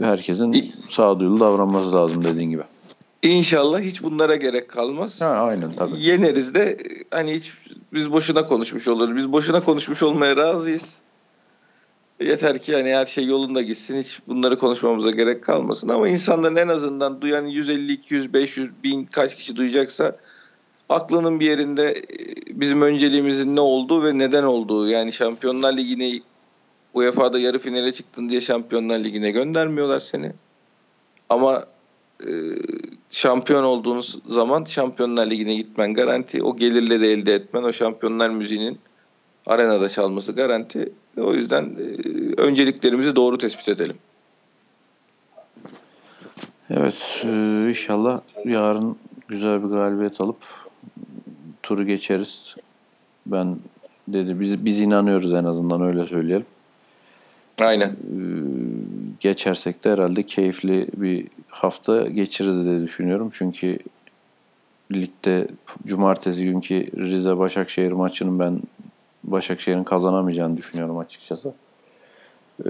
herkesin 0.00 0.74
sağduyulu 0.90 1.40
davranması 1.40 1.92
lazım 1.92 2.24
dediğin 2.24 2.50
gibi. 2.50 2.62
İnşallah 3.22 3.80
hiç 3.80 4.02
bunlara 4.02 4.36
gerek 4.36 4.68
kalmaz. 4.68 5.22
Ha, 5.22 5.26
aynen 5.26 5.72
tabii. 5.72 5.92
Yeneriz 5.98 6.54
de 6.54 6.76
hani 7.10 7.34
hiç 7.34 7.52
biz 7.92 8.12
boşuna 8.12 8.46
konuşmuş 8.46 8.88
oluruz. 8.88 9.16
Biz 9.16 9.32
boşuna 9.32 9.60
konuşmuş 9.64 10.02
olmaya 10.02 10.36
razıyız. 10.36 10.96
Yeter 12.20 12.58
ki 12.58 12.74
hani 12.74 12.94
her 12.94 13.06
şey 13.06 13.26
yolunda 13.26 13.62
gitsin. 13.62 13.98
Hiç 13.98 14.20
bunları 14.28 14.58
konuşmamıza 14.58 15.10
gerek 15.10 15.44
kalmasın. 15.44 15.88
Ama 15.88 16.08
insanların 16.08 16.56
en 16.56 16.68
azından 16.68 17.20
duyan 17.20 17.46
150, 17.46 17.92
200, 17.92 18.32
500, 18.34 18.70
1000 18.84 19.04
kaç 19.04 19.36
kişi 19.36 19.56
duyacaksa 19.56 20.16
aklının 20.88 21.40
bir 21.40 21.46
yerinde 21.46 21.90
e, 21.90 22.04
bizim 22.60 22.82
önceliğimizin 22.82 23.56
ne 23.56 23.60
olduğu 23.60 24.04
ve 24.04 24.18
neden 24.18 24.42
olduğu. 24.42 24.88
Yani 24.88 25.12
Şampiyonlar 25.12 25.76
Ligi'ne 25.76 26.20
UEFA'da 26.96 27.38
yarı 27.38 27.58
finale 27.58 27.92
çıktın 27.92 28.28
diye 28.28 28.40
Şampiyonlar 28.40 28.98
Ligi'ne 28.98 29.30
göndermiyorlar 29.30 30.00
seni. 30.00 30.32
Ama 31.28 31.64
e, 32.20 32.30
şampiyon 33.08 33.64
olduğunuz 33.64 34.18
zaman 34.26 34.64
Şampiyonlar 34.64 35.30
Ligi'ne 35.30 35.54
gitmen 35.54 35.94
garanti. 35.94 36.42
O 36.42 36.56
gelirleri 36.56 37.06
elde 37.06 37.34
etmen, 37.34 37.62
o 37.62 37.72
şampiyonlar 37.72 38.30
müziğinin 38.30 38.78
arenada 39.46 39.88
çalması 39.88 40.32
garanti. 40.32 40.92
O 41.16 41.34
yüzden 41.34 41.64
e, 41.64 42.40
önceliklerimizi 42.40 43.16
doğru 43.16 43.38
tespit 43.38 43.68
edelim. 43.68 43.96
Evet 46.70 47.24
e, 47.24 47.28
inşallah 47.68 48.20
yarın 48.44 48.96
güzel 49.28 49.62
bir 49.62 49.68
galibiyet 49.68 50.20
alıp 50.20 50.36
turu 51.62 51.86
geçeriz. 51.86 52.54
Ben 53.26 53.56
dedi 54.08 54.40
biz 54.40 54.64
biz 54.64 54.80
inanıyoruz 54.80 55.34
en 55.34 55.44
azından 55.44 55.82
öyle 55.82 56.06
söyleyelim. 56.06 56.46
Aynen. 57.60 57.88
Ee, 57.88 57.94
geçersek 59.20 59.84
de 59.84 59.90
herhalde 59.92 60.22
keyifli 60.22 60.88
bir 60.96 61.26
hafta 61.48 62.06
geçiririz 62.06 62.66
diye 62.66 62.82
düşünüyorum. 62.82 63.30
Çünkü 63.32 63.78
ligde 64.92 65.48
cumartesi 65.86 66.44
günkü 66.44 66.86
Rize 66.96 67.38
Başakşehir 67.38 67.92
maçının 67.92 68.38
ben 68.38 68.60
Başakşehir'in 69.24 69.84
kazanamayacağını 69.84 70.56
düşünüyorum 70.56 70.98
açıkçası. 70.98 71.52
Ee, 72.64 72.68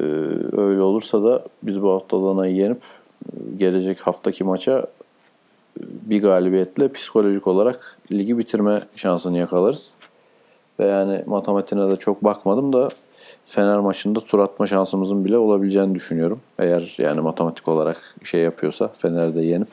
öyle 0.53 0.81
olursa 0.81 1.25
da 1.25 1.45
biz 1.63 1.83
bu 1.83 1.93
hafta 1.93 2.17
Adana'yı 2.17 2.55
yenip 2.55 2.83
e, 3.25 3.57
gelecek 3.57 4.01
haftaki 4.01 4.45
maça 4.45 4.79
e, 4.79 5.83
bir 5.83 6.23
galibiyetle 6.23 6.93
psikolojik 6.93 7.47
olarak 7.47 7.99
ligi 8.13 8.39
bitirme 8.39 8.83
şansını 8.97 9.39
yakalarız. 9.39 9.95
Ve 10.81 10.87
yani 10.87 11.23
matematiğine 11.27 11.91
de 11.93 11.97
çok 11.97 12.25
bakmadım 12.25 12.73
da 12.73 12.89
Fener 13.47 13.79
maçında 13.79 14.21
tur 14.21 14.39
atma 14.39 14.67
şansımızın 14.67 15.25
bile 15.25 15.39
olabileceğini 15.39 15.95
düşünüyorum. 15.95 16.41
Eğer 16.59 16.95
yani 16.99 17.21
matematik 17.21 17.69
olarak 17.69 18.17
şey 18.25 18.41
yapıyorsa 18.41 18.89
Fener'de 18.89 19.43
yenip. 19.43 19.69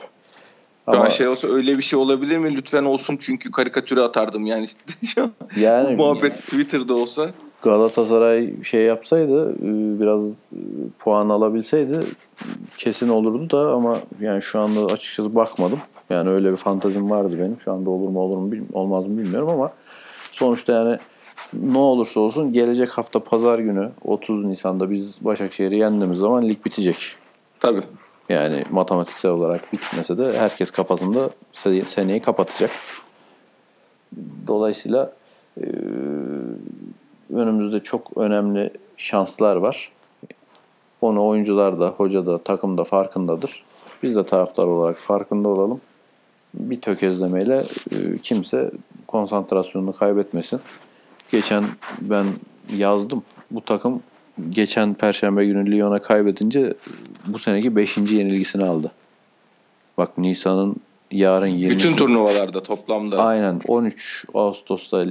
Ama, 0.86 1.10
şey 1.10 1.28
olsa 1.28 1.48
öyle 1.48 1.78
bir 1.78 1.82
şey 1.82 1.98
olabilir 1.98 2.38
mi? 2.38 2.56
Lütfen 2.56 2.84
olsun 2.84 3.16
çünkü 3.20 3.50
karikatüre 3.50 4.00
atardım 4.00 4.46
yani. 4.46 4.66
yani 5.56 5.98
Bu 5.98 6.02
muhabbet 6.02 6.38
Twitter'da 6.42 6.94
olsa. 6.94 7.30
Galatasaray 7.62 8.62
şey 8.62 8.82
yapsaydı 8.82 9.52
e, 9.52 10.00
biraz 10.00 10.30
e, 10.30 10.34
puan 10.98 11.28
alabilseydi 11.28 12.00
kesin 12.76 13.08
olurdu 13.08 13.50
da 13.50 13.72
ama 13.72 13.98
yani 14.20 14.42
şu 14.42 14.60
anda 14.60 14.80
açıkçası 14.84 15.34
bakmadım. 15.34 15.78
Yani 16.10 16.30
öyle 16.30 16.52
bir 16.52 16.56
fantazim 16.56 17.10
vardı 17.10 17.36
benim. 17.38 17.60
Şu 17.60 17.72
anda 17.72 17.90
olur 17.90 18.08
mu 18.08 18.20
olur 18.20 18.36
mu 18.36 18.50
olmaz 18.72 19.06
mı 19.06 19.18
bilmiyorum 19.18 19.48
ama 19.48 19.72
sonuçta 20.32 20.72
yani 20.72 20.98
ne 21.62 21.78
olursa 21.78 22.20
olsun 22.20 22.52
gelecek 22.52 22.90
hafta 22.90 23.20
pazar 23.20 23.58
günü 23.58 23.90
30 24.04 24.44
Nisan'da 24.44 24.90
biz 24.90 25.16
Başakşehir'i 25.20 25.76
yendiğimiz 25.76 26.18
zaman 26.18 26.48
lig 26.48 26.64
bitecek. 26.64 27.16
Tabii. 27.60 27.82
Yani 28.28 28.64
matematiksel 28.70 29.30
olarak 29.30 29.72
bitmese 29.72 30.18
de 30.18 30.38
herkes 30.38 30.70
kafasında 30.70 31.30
seneyi 31.86 32.20
kapatacak. 32.20 32.70
Dolayısıyla 34.46 35.12
e, 35.60 35.66
önümüzde 37.34 37.80
çok 37.80 38.16
önemli 38.16 38.70
şanslar 38.96 39.56
var. 39.56 39.92
Onu 41.00 41.26
oyuncular 41.26 41.80
da, 41.80 41.88
hoca 41.88 42.26
da, 42.26 42.38
takım 42.38 42.78
da 42.78 42.84
farkındadır. 42.84 43.64
Biz 44.02 44.16
de 44.16 44.26
taraftar 44.26 44.66
olarak 44.66 44.98
farkında 44.98 45.48
olalım. 45.48 45.80
Bir 46.54 46.80
tökezlemeyle 46.80 47.64
e, 47.92 48.18
kimse 48.22 48.70
konsantrasyonunu 49.06 49.92
kaybetmesin. 49.96 50.60
Geçen 51.32 51.64
ben 52.00 52.26
yazdım. 52.76 53.22
Bu 53.50 53.60
takım 53.60 54.02
geçen 54.50 54.94
perşembe 54.94 55.46
günü 55.46 55.72
Lyon'a 55.72 56.02
kaybedince 56.02 56.74
bu 57.26 57.38
seneki 57.38 57.76
5. 57.76 57.96
yenilgisini 57.96 58.64
aldı. 58.64 58.92
Bak 59.98 60.18
Nisan'ın 60.18 60.76
yarın 61.10 61.46
20. 61.46 61.74
Bütün 61.74 61.96
turnuvalarda 61.96 62.62
toplamda. 62.62 63.24
Aynen 63.24 63.60
13 63.68 64.24
Ağustos'ta 64.34 65.06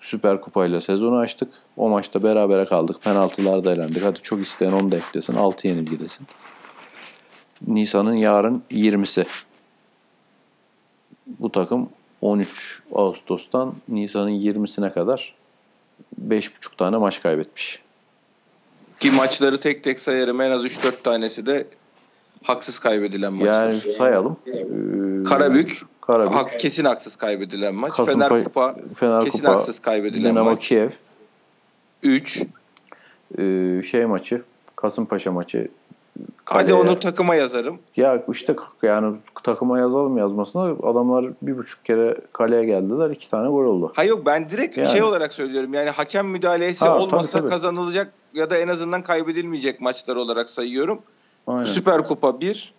Süper 0.00 0.40
Kupa 0.40 0.66
ile 0.66 0.80
sezonu 0.80 1.16
açtık. 1.16 1.48
O 1.76 1.88
maçta 1.88 2.22
berabere 2.22 2.64
kaldık. 2.64 3.02
Penaltılarda 3.02 3.72
elendik. 3.72 4.04
Hadi 4.04 4.22
çok 4.22 4.40
isteyen 4.40 4.72
onu 4.72 4.92
da 4.92 4.96
eklesin. 4.96 5.34
6 5.34 5.68
yenilgidesin. 5.68 6.26
Nisan'ın 7.66 8.14
yarın 8.14 8.62
20'si. 8.70 9.26
Bu 11.26 11.52
takım 11.52 11.88
13 12.22 12.82
Ağustos'tan 12.94 13.74
Nisan'ın 13.88 14.30
20'sine 14.30 14.92
kadar 14.92 15.34
5,5 16.28 16.76
tane 16.76 16.96
maç 16.96 17.22
kaybetmiş. 17.22 17.82
Ki 19.00 19.10
maçları 19.10 19.60
tek 19.60 19.84
tek 19.84 20.00
sayarım 20.00 20.40
en 20.40 20.50
az 20.50 20.64
3-4 20.64 21.02
tanesi 21.02 21.46
de 21.46 21.66
haksız 22.42 22.78
kaybedilen 22.78 23.32
maçlar. 23.32 23.64
Yani 23.64 23.74
sayalım. 23.74 24.36
Ee, 24.46 25.24
Karabük, 25.24 25.82
Karabük. 26.00 26.34
Hak, 26.34 26.60
kesin 26.60 26.84
haksız 26.84 27.16
kaybedilen 27.16 27.74
maç. 27.74 27.92
Kasım 27.92 28.20
Fener 28.20 28.44
Kupa, 28.44 28.76
Fener 28.94 29.24
kesin 29.24 29.38
Kupa, 29.38 29.52
haksız 29.52 29.78
kaybedilen 29.78 30.30
Dinamo 30.30 30.50
maç. 30.50 30.68
Kiev. 30.68 30.90
3. 32.02 32.42
Ee, 33.38 33.82
şey 33.90 34.06
maçı, 34.06 34.42
Kasımpaşa 34.76 35.32
maçı. 35.32 35.68
Hadi 36.44 36.74
onu 36.74 36.98
takıma 36.98 37.34
yazarım. 37.34 37.78
Ya 37.96 38.24
işte 38.32 38.56
yani 38.82 39.16
takıma 39.42 39.78
yazalım 39.78 40.18
yazmasına 40.18 40.62
adamlar 40.62 41.26
bir 41.42 41.56
buçuk 41.56 41.84
kere 41.84 42.16
kaleye 42.32 42.64
geldiler. 42.64 43.10
iki 43.10 43.30
tane 43.30 43.48
gol 43.48 43.64
oldu. 43.64 43.92
Hayır 43.96 44.10
yok 44.10 44.26
ben 44.26 44.48
direkt 44.50 44.76
yani. 44.76 44.88
şey 44.88 45.02
olarak 45.02 45.32
söylüyorum. 45.32 45.74
Yani 45.74 45.90
hakem 45.90 46.26
müdahalesi 46.26 46.84
ha, 46.84 46.98
olmasa 46.98 47.32
tabii, 47.32 47.40
tabii. 47.40 47.50
kazanılacak 47.50 48.12
ya 48.34 48.50
da 48.50 48.56
en 48.56 48.68
azından 48.68 49.02
kaybedilmeyecek 49.02 49.80
maçlar 49.80 50.16
olarak 50.16 50.50
sayıyorum. 50.50 50.98
Aynen. 51.46 51.64
Süper 51.64 52.04
Kupa 52.04 52.40
1, 52.40 52.74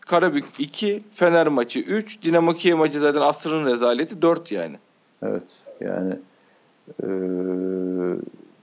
Karabük 0.00 0.44
2, 0.58 1.02
Fener 1.10 1.48
maçı 1.48 1.80
3, 1.80 2.22
Dinamo 2.22 2.52
Kiev 2.52 2.76
maçı 2.76 3.00
zaten 3.00 3.20
asrın 3.20 3.66
rezaleti 3.66 4.22
4 4.22 4.52
yani. 4.52 4.76
Evet 5.22 5.42
yani 5.80 6.16
e, 7.02 7.08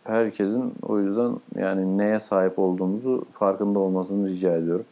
herkesin 0.09 0.73
o 0.81 0.99
yüzden 0.99 1.35
yani 1.55 1.97
neye 1.97 2.19
sahip 2.19 2.59
olduğumuzu 2.59 3.25
farkında 3.39 3.79
olmasını 3.79 4.29
rica 4.29 4.55
ediyorum. 4.55 4.85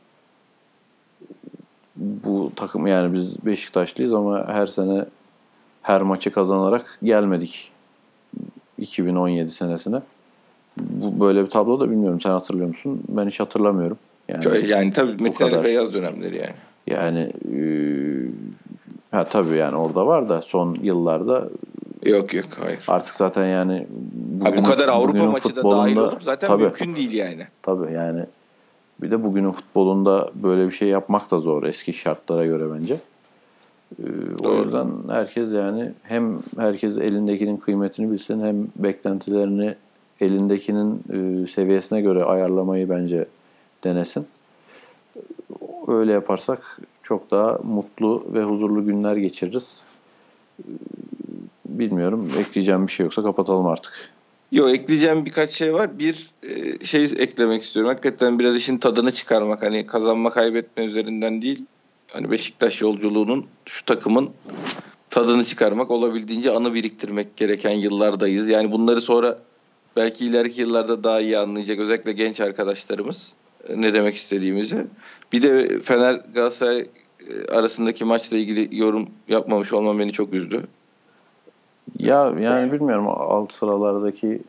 Bu 1.95 2.51
takım 2.55 2.87
yani 2.87 3.13
biz 3.13 3.45
Beşiktaşlıyız 3.45 4.13
ama 4.13 4.47
her 4.47 4.65
sene 4.65 5.05
her 5.81 6.01
maçı 6.01 6.31
kazanarak 6.31 6.97
gelmedik 7.03 7.71
2017 8.77 9.51
senesine. 9.51 10.01
Bu 10.77 11.19
böyle 11.19 11.45
bir 11.45 11.49
tablo 11.49 11.79
da 11.79 11.91
bilmiyorum. 11.91 12.21
Sen 12.21 12.29
hatırlıyor 12.29 12.67
musun? 12.67 13.01
Ben 13.09 13.27
hiç 13.27 13.39
hatırlamıyorum. 13.39 13.97
Yani, 14.27 14.67
yani 14.67 14.91
tabii 14.91 15.23
Metin 15.23 15.45
Ali 15.45 15.61
Feyyaz 15.61 15.93
dönemleri 15.93 16.37
yani. 16.37 16.55
Yani 16.87 17.33
e, 17.55 17.61
ha 19.11 19.25
tabii 19.25 19.57
yani 19.57 19.75
orada 19.75 20.05
var 20.05 20.29
da 20.29 20.41
son 20.41 20.77
yıllarda 20.81 21.49
Yok 22.05 22.33
yok 22.33 22.45
hayır. 22.59 22.79
Artık 22.87 23.15
zaten 23.15 23.45
yani 23.47 23.87
bugün, 24.51 24.63
ha, 24.63 24.69
bu 24.69 24.71
kadar 24.71 24.87
Avrupa 24.87 25.25
maçı 25.25 25.55
da 25.55 25.63
dahil 25.63 25.95
olup 25.95 26.23
zaten 26.23 26.47
tabii, 26.47 26.63
mümkün 26.63 26.95
değil 26.95 27.13
yani. 27.13 27.47
Tabii 27.61 27.93
yani 27.93 28.25
bir 29.01 29.11
de 29.11 29.23
bugünün 29.23 29.51
futbolunda 29.51 30.29
böyle 30.35 30.65
bir 30.65 30.71
şey 30.71 30.87
yapmak 30.87 31.31
da 31.31 31.39
zor 31.39 31.63
eski 31.63 31.93
şartlara 31.93 32.45
göre 32.45 32.63
bence. 32.79 32.99
Ee, 33.99 34.03
o 34.43 34.63
yüzden 34.63 34.87
herkes 35.09 35.51
yani 35.51 35.91
hem 36.03 36.39
herkes 36.57 36.97
elindekinin 36.97 37.57
kıymetini 37.57 38.11
bilsin 38.11 38.43
hem 38.43 38.67
beklentilerini 38.75 39.75
elindekinin 40.21 41.03
e, 41.13 41.47
seviyesine 41.47 42.01
göre 42.01 42.23
ayarlamayı 42.23 42.89
bence 42.89 43.25
denesin. 43.83 44.27
Öyle 45.87 46.11
yaparsak 46.11 46.79
çok 47.03 47.31
daha 47.31 47.59
mutlu 47.63 48.23
ve 48.33 48.43
huzurlu 48.43 48.85
günler 48.85 49.15
geçiririz. 49.15 49.83
Bilmiyorum. 51.65 52.31
Ekleyeceğim 52.37 52.87
bir 52.87 52.91
şey 52.91 53.03
yoksa 53.03 53.23
kapatalım 53.23 53.67
artık. 53.67 54.11
Yok 54.51 54.69
ekleyeceğim 54.69 55.25
birkaç 55.25 55.49
şey 55.49 55.73
var. 55.73 55.99
Bir 55.99 56.29
e, 56.43 56.85
şey 56.85 57.03
eklemek 57.03 57.63
istiyorum. 57.63 57.89
Hakikaten 57.89 58.39
biraz 58.39 58.55
işin 58.55 58.77
tadını 58.77 59.11
çıkarmak. 59.11 59.63
Hani 59.63 59.87
kazanma 59.87 60.29
kaybetme 60.29 60.85
üzerinden 60.85 61.41
değil. 61.41 61.65
Hani 62.07 62.31
Beşiktaş 62.31 62.81
yolculuğunun 62.81 63.45
şu 63.65 63.85
takımın 63.85 64.29
tadını 65.09 65.45
çıkarmak 65.45 65.91
olabildiğince 65.91 66.51
anı 66.51 66.73
biriktirmek 66.73 67.37
gereken 67.37 67.71
yıllardayız. 67.71 68.49
Yani 68.49 68.71
bunları 68.71 69.01
sonra 69.01 69.39
belki 69.95 70.25
ileriki 70.25 70.61
yıllarda 70.61 71.03
daha 71.03 71.21
iyi 71.21 71.37
anlayacak 71.37 71.79
özellikle 71.79 72.11
genç 72.11 72.41
arkadaşlarımız 72.41 73.35
ne 73.75 73.93
demek 73.93 74.15
istediğimizi. 74.15 74.85
Bir 75.33 75.41
de 75.41 75.81
Fener 75.81 76.21
Galatasaray 76.33 76.79
e, 76.79 77.51
arasındaki 77.51 78.05
maçla 78.05 78.37
ilgili 78.37 78.77
yorum 78.77 79.09
yapmamış 79.27 79.73
olmam 79.73 79.99
beni 79.99 80.11
çok 80.11 80.33
üzdü. 80.33 80.63
Ya 81.99 82.33
yani 82.39 82.71
bilmiyorum 82.71 83.07
alt 83.07 83.53
sıralardaki 83.53 84.41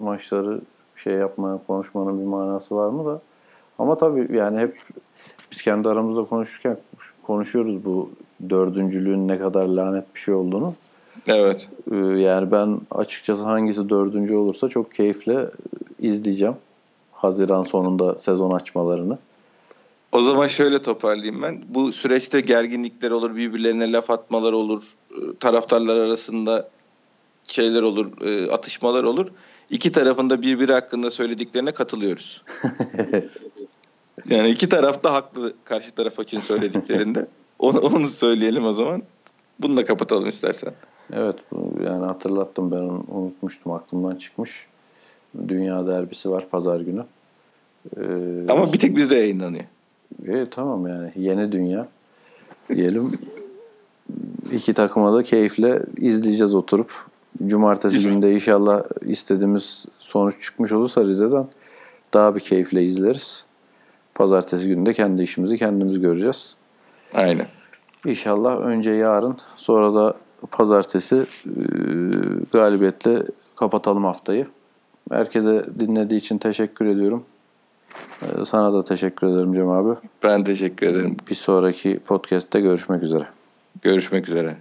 maçları 0.00 0.60
şey 0.96 1.14
yapmaya 1.14 1.58
konuşmanın 1.66 2.20
bir 2.20 2.26
manası 2.26 2.76
var 2.76 2.88
mı 2.88 3.04
da. 3.04 3.20
Ama 3.78 3.98
tabii 3.98 4.36
yani 4.36 4.60
hep 4.60 4.78
biz 5.52 5.62
kendi 5.62 5.88
aramızda 5.88 6.24
konuşurken 6.24 6.76
konuşuyoruz 7.22 7.84
bu 7.84 8.10
dördüncülüğün 8.50 9.28
ne 9.28 9.38
kadar 9.38 9.66
lanet 9.66 10.14
bir 10.14 10.20
şey 10.20 10.34
olduğunu. 10.34 10.74
Evet. 11.26 11.68
Ee, 11.92 11.96
yani 11.96 12.50
ben 12.50 12.80
açıkçası 12.90 13.42
hangisi 13.42 13.88
dördüncü 13.88 14.34
olursa 14.34 14.68
çok 14.68 14.94
keyifle 14.94 15.48
izleyeceğim. 15.98 16.54
Haziran 17.12 17.62
sonunda 17.62 18.18
sezon 18.18 18.50
açmalarını. 18.50 19.18
O 20.12 20.20
zaman 20.20 20.46
şöyle 20.46 20.82
toparlayayım 20.82 21.42
ben. 21.42 21.62
Bu 21.68 21.92
süreçte 21.92 22.40
gerginlikler 22.40 23.10
olur, 23.10 23.36
birbirlerine 23.36 23.92
laf 23.92 24.10
atmalar 24.10 24.52
olur, 24.52 24.94
taraftarlar 25.40 25.96
arasında 25.96 26.68
şeyler 27.44 27.82
olur, 27.82 28.26
e, 28.26 28.50
atışmalar 28.50 29.04
olur. 29.04 29.28
İki 29.70 29.92
tarafında 29.92 30.42
birbiri 30.42 30.72
hakkında 30.72 31.10
söylediklerine 31.10 31.72
katılıyoruz. 31.72 32.42
yani 34.30 34.48
iki 34.48 34.68
taraf 34.68 35.02
da 35.02 35.12
haklı 35.12 35.52
karşı 35.64 35.90
taraf 35.90 36.18
için 36.18 36.40
söylediklerinde. 36.40 37.26
Onu, 37.58 37.78
onu 37.78 38.06
söyleyelim 38.06 38.66
o 38.66 38.72
zaman. 38.72 39.02
Bunu 39.60 39.76
da 39.76 39.84
kapatalım 39.84 40.28
istersen. 40.28 40.72
Evet 41.12 41.36
yani 41.84 42.06
hatırlattım 42.06 42.70
ben 42.70 42.76
onu 42.76 43.04
unutmuştum 43.08 43.72
aklımdan 43.72 44.16
çıkmış. 44.16 44.66
Dünya 45.48 45.86
derbisi 45.86 46.30
var 46.30 46.48
pazar 46.50 46.80
günü. 46.80 47.04
Ee, 47.96 48.02
Ama 48.48 48.72
bir 48.72 48.78
tek 48.78 48.96
bizde 48.96 49.16
yayınlanıyor. 49.16 49.64
e, 50.28 50.50
tamam 50.50 50.86
yani 50.86 51.12
yeni 51.16 51.52
dünya 51.52 51.88
diyelim. 52.74 53.12
İki 54.52 54.74
takıma 54.74 55.12
da 55.12 55.22
keyifle 55.22 55.82
izleyeceğiz 55.96 56.54
oturup. 56.54 56.92
Cumartesi 57.46 57.94
Güzel. 57.94 58.12
günü 58.12 58.22
de 58.22 58.32
inşallah 58.32 58.82
istediğimiz 59.06 59.86
sonuç 59.98 60.42
çıkmış 60.44 60.72
olursa 60.72 61.00
Rize'den 61.04 61.46
daha 62.14 62.34
bir 62.34 62.40
keyifle 62.40 62.84
izleriz. 62.84 63.44
Pazartesi 64.14 64.68
günü 64.68 64.86
de 64.86 64.92
kendi 64.92 65.22
işimizi 65.22 65.58
kendimiz 65.58 66.00
göreceğiz. 66.00 66.54
Aynen. 67.14 67.46
İnşallah 68.06 68.60
önce 68.60 68.90
yarın 68.90 69.36
sonra 69.56 69.94
da 69.94 70.14
pazartesi 70.50 71.16
e, 71.16 71.50
galibiyetle 72.52 73.22
kapatalım 73.56 74.04
haftayı. 74.04 74.46
Herkese 75.10 75.64
dinlediği 75.78 76.18
için 76.20 76.38
teşekkür 76.38 76.86
ediyorum. 76.86 77.24
E, 78.22 78.44
Sana 78.44 78.72
da 78.72 78.84
teşekkür 78.84 79.26
ederim 79.26 79.54
Cem 79.54 79.68
abi. 79.68 79.98
Ben 80.24 80.44
teşekkür 80.44 80.86
ederim. 80.86 81.16
Bir 81.30 81.34
sonraki 81.34 81.98
podcast'te 81.98 82.60
görüşmek 82.60 83.02
üzere. 83.02 83.26
Görüşmek 83.82 84.28
üzere. 84.28 84.56